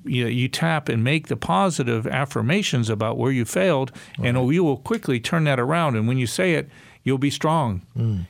[0.04, 4.64] you, know, you tap and make the positive affirmations about where you failed, and you
[4.64, 5.94] will quickly turn that around.
[5.94, 6.68] And when you say it,
[7.08, 7.82] you'll be strong.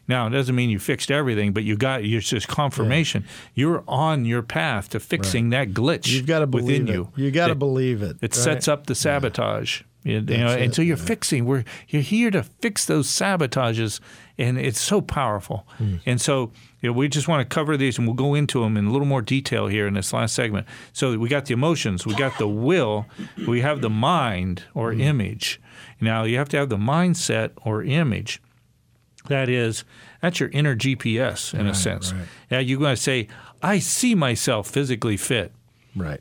[0.06, 3.24] Now, it doesn't mean you fixed everything, but you got it's just confirmation.
[3.54, 6.92] You're on your path to fixing that glitch You've got to believe within it.
[6.92, 7.12] you.
[7.16, 8.16] You got to believe it.
[8.16, 8.34] it right?
[8.34, 9.82] sets up the sabotage.
[10.04, 11.44] You, you know, and so you're fixing.
[11.44, 14.00] We're you're here to fix those sabotages,
[14.38, 15.66] and it's so powerful.
[15.76, 15.96] Hmm.
[16.06, 18.76] And so you know, we just want to cover these, and we'll go into them
[18.76, 20.66] in a little more detail here in this last segment.
[20.92, 23.06] So we got the emotions, we got the will,
[23.46, 25.00] we have the mind or Hmm.
[25.00, 25.60] image.
[26.00, 28.40] Now you have to have the mindset or image.
[29.28, 29.84] That is,
[30.20, 32.12] that's your inner GPS in Right, a sense.
[32.12, 32.26] right.
[32.50, 33.28] Yeah, you're going to say,
[33.62, 35.52] I see myself physically fit,
[35.94, 36.20] Right.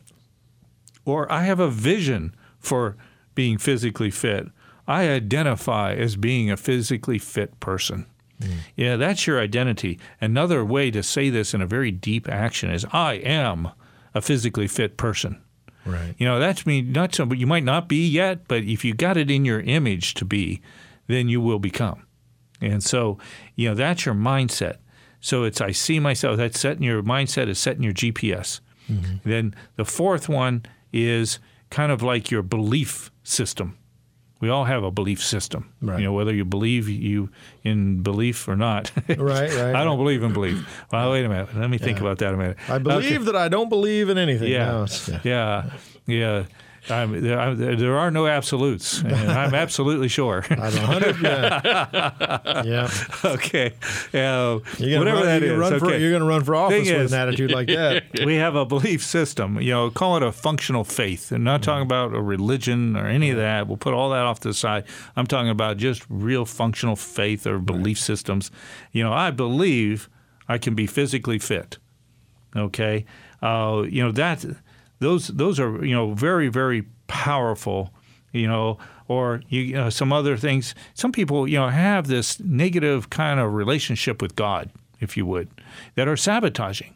[1.06, 2.96] or I have a vision for
[3.36, 4.48] being physically fit.
[4.88, 8.06] I identify as being a physically fit person.
[8.42, 8.54] Mm.
[8.76, 10.00] Yeah, that's your identity.
[10.22, 13.70] Another way to say this in a very deep action is I am
[14.14, 15.42] a physically fit person.
[15.86, 16.16] Right.
[16.18, 18.94] You know, that's me not so but you might not be yet, but if you
[18.94, 20.62] got it in your image to be,
[21.08, 22.04] then you will become.
[22.62, 23.18] And so,
[23.56, 24.78] you know, that's your mindset.
[25.22, 28.60] So it's I see myself, that's setting your mindset is setting your GPS.
[28.92, 29.30] Mm-hmm.
[29.30, 31.40] Then the fourth one is
[31.70, 33.78] kind of like your belief system.
[34.40, 35.74] We all have a belief system.
[35.82, 35.98] Right.
[36.00, 37.30] You know, whether you believe you
[37.64, 38.92] in belief or not.
[39.10, 40.64] Right, right, I don't believe in belief.
[40.92, 41.50] Well, wait a minute.
[41.56, 42.58] Let me think about that a minute.
[42.70, 43.24] I believe Okay.
[43.26, 44.52] that I don't believe in anything.
[44.52, 45.72] Yeah, No, it's- yeah,
[46.06, 46.44] yeah.
[46.90, 50.46] I'm, there, I'm, there are no absolutes, and I'm absolutely sure.
[50.50, 51.22] I'm a hundred.
[51.22, 52.64] Yeah.
[52.66, 52.92] yeah.
[53.26, 53.74] okay,
[54.14, 55.72] uh, whatever run, that you're is.
[55.72, 58.04] Run for, you're going to run for office Thing with is- an attitude like that.
[58.26, 59.60] we have a belief system.
[59.60, 61.32] You know, call it a functional faith.
[61.32, 63.68] I'm not talking about a religion or any of that.
[63.68, 64.86] We'll put all that off to the side.
[65.16, 68.52] I'm talking about just real functional faith or belief systems.
[68.92, 70.10] You know, I believe
[70.48, 71.78] I can be physically fit.
[72.56, 73.06] Okay,
[73.42, 74.46] uh, you know that
[75.00, 77.94] those those are you know very very powerful.
[78.34, 78.78] You know,
[79.08, 80.76] or you, you know, some other things.
[80.94, 84.70] Some people you know have this negative kind of relationship with God,
[85.00, 85.50] if you would,
[85.96, 86.94] that are sabotaging,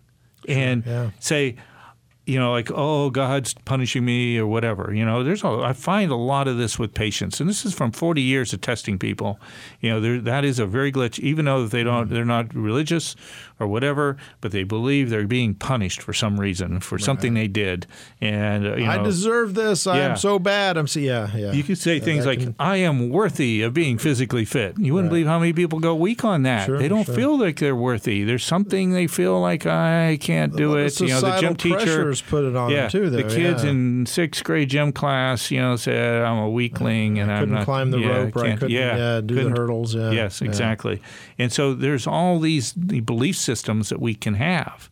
[0.47, 1.11] and yeah.
[1.19, 1.55] say,
[2.25, 4.93] you know, like, oh, God's punishing me or whatever.
[4.93, 7.73] You know, there's a, I find a lot of this with patients, and this is
[7.73, 9.39] from 40 years of testing people.
[9.79, 12.11] You know, there, that is a very glitch, even though they don't, mm.
[12.11, 13.15] they're not religious
[13.61, 17.85] or whatever, but they believe they're being punished for some reason for something they did,
[18.19, 19.85] and uh, you know, I deserve this.
[19.87, 20.77] I am so bad.
[20.77, 21.51] I'm so yeah, yeah.
[21.51, 24.93] you could say Yeah, things like, can- "I am worthy of being physically fit." You
[24.93, 26.65] wouldn't believe how many people go weak on that.
[26.65, 27.15] Sure, they don't sure.
[27.15, 28.23] feel like they're worthy.
[28.23, 30.99] There's something they feel like I can't do The it.
[30.99, 33.69] You know, the gym teacher put it on them, yeah, too, The kids yeah.
[33.69, 37.65] in sixth grade gym class, you know, said I'm a weakling and I'm couldn't not
[37.65, 40.47] climb the yeah, rope or I couldn't, yeah, do the hurdles, yeah, yes, yeah.
[40.47, 41.01] exactly.
[41.37, 44.89] And so there's all these the belief systems that we can have.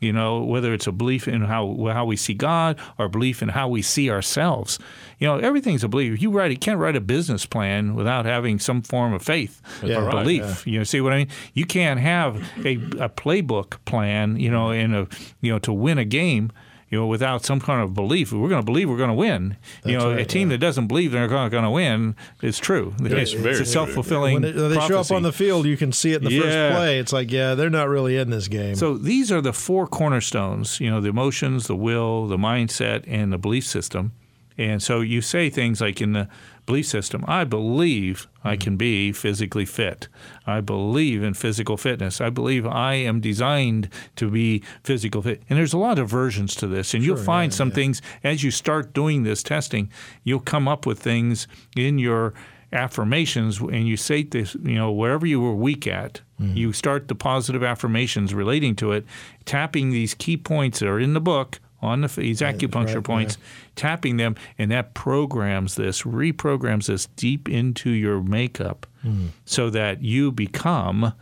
[0.00, 3.40] You know, whether it's a belief in how how we see God or a belief
[3.40, 4.80] in how we see ourselves.
[5.20, 6.20] You know, everything's a belief.
[6.20, 9.98] You write, you can't write a business plan without having some form of faith Yeah,
[9.98, 10.66] or right, belief.
[10.66, 11.28] You know, see what I mean?
[11.54, 12.36] You can't have
[12.66, 12.74] a,
[13.06, 14.40] a playbook plan.
[14.40, 15.06] You know, in a
[15.40, 16.50] you know to win a game.
[16.92, 19.56] You know, without some kind of belief, we're going to believe we're going to win.
[19.82, 20.56] you That's know, a team yeah.
[20.56, 22.94] that doesn't believe they're going to win is true.
[23.00, 24.34] It's very a self fulfilling.
[24.34, 26.30] when they, when they show up on the field, you can see it in the
[26.34, 26.42] Yeah.
[26.42, 26.98] first play.
[26.98, 28.74] It's like, yeah, they're not really in this game.
[28.74, 33.32] So these are the four cornerstones, you know, the emotions, the will, the mindset, and
[33.32, 34.12] the belief system.
[34.58, 36.28] And so you say things like in the
[36.66, 40.08] belief system, I believe I can be physically fit.
[40.46, 42.20] I believe in physical fitness.
[42.20, 45.42] I believe I am designed to be physical fit.
[45.48, 46.94] And there's a lot of versions to this.
[46.94, 47.74] And you'll find yeah, some yeah.
[47.74, 49.90] things as you start doing this testing,
[50.24, 52.34] you'll come up with things in your
[52.72, 56.56] affirmations and you say this, you know, wherever you were weak at, Mm-hmm.
[56.56, 59.04] you start the positive affirmations relating to it,
[59.44, 63.38] tapping these key points that are in the book on the these acupuncture right, points,
[63.74, 69.26] tapping them, and that programs this, reprograms this deep into your makeup Mm-hmm.
[69.44, 71.12] so that you become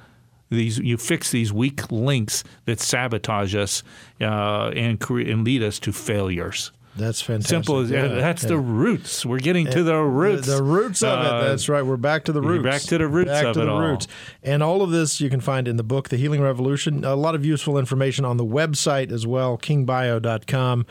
[0.51, 3.83] these you fix these weak links that sabotage us
[4.21, 6.73] uh, and cre- and lead us to failures.
[7.01, 7.49] That's fantastic.
[7.65, 8.51] Simple as Yeah, that's yeah.
[8.51, 9.25] the roots.
[9.27, 10.47] We're getting to the roots.
[10.47, 11.49] The, the roots of Uh, it.
[11.49, 11.85] That's right.
[11.85, 12.63] We're back to the roots.
[12.65, 13.81] back to the roots Back of to it the all.
[13.81, 14.07] roots.
[14.43, 17.05] And all of this you can find in the book, The Healing Revolution.
[17.05, 20.87] A lot of useful information on the website as well, kingbio.com.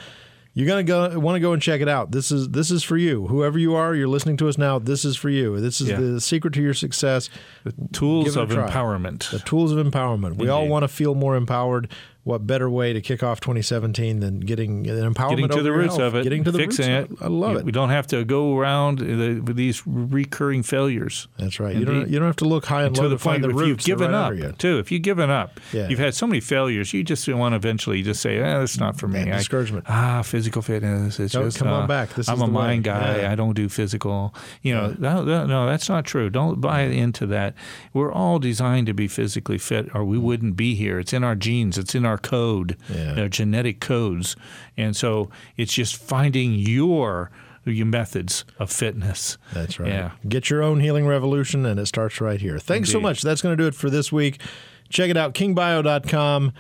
[0.56, 2.12] You're gonna go want to go and check it out.
[2.12, 3.28] This is this is for you.
[3.28, 4.78] Whoever you are, you're listening to us now.
[4.80, 5.60] This is for you.
[5.62, 5.98] This is Yeah.
[6.00, 7.30] the secret to your success.
[7.64, 9.30] The tools Give it a of empowerment.
[9.30, 10.38] The tools of empowerment.
[10.38, 11.88] We all want to feel more empowered.
[12.30, 15.98] What better way to kick off 2017 than getting an empowerment Getting to the roots
[15.98, 16.14] health?
[16.14, 17.12] of it, Getting to the fixing roots.
[17.12, 17.16] it.
[17.16, 17.24] It.
[17.24, 17.66] I love it.
[17.66, 21.28] We don't have to go around the, with these recurring failures.
[21.38, 21.76] That's right.
[21.76, 23.54] You don't you don't have to look high and to low the to find point
[23.54, 23.88] the if roots.
[23.88, 24.52] you've given They're up you.
[24.60, 24.78] too.
[24.78, 25.90] If you've given up, Yeah.
[25.90, 26.94] you've had so many failures.
[26.94, 29.86] You just want to eventually just say, "Eh, that's not for me." Yeah, I- discouragement.
[29.90, 31.20] ah, physical fitness.
[31.20, 32.14] It's Don't just come on uh, back.
[32.14, 32.54] This I'm is a the way.
[32.54, 33.22] mind guy.
[33.22, 33.32] Yeah.
[33.32, 34.36] I don't do physical.
[34.62, 36.30] You know, no, no, no, that's not true.
[36.30, 37.56] Don't buy into that.
[37.92, 41.00] We're all designed to be physically fit, or we wouldn't be here.
[41.00, 41.76] It's in our genes.
[41.80, 42.78] It's in our code.
[42.94, 43.20] Yeah.
[43.20, 44.36] Our genetic codes,
[44.78, 47.32] and so it's just finding your
[47.66, 49.38] your methods of fitness.
[49.54, 49.90] That's right.
[49.90, 50.12] Yeah.
[50.28, 52.58] Get your own healing revolution, and it starts right here.
[52.58, 53.22] Thanks so much.
[53.22, 54.42] That's going to do it for this week.
[54.90, 56.54] Check it out, kingbio.com.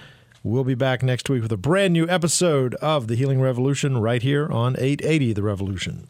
[0.43, 4.21] We'll be back next week with a brand new episode of The Healing Revolution right
[4.21, 6.09] here on 880 The Revolution.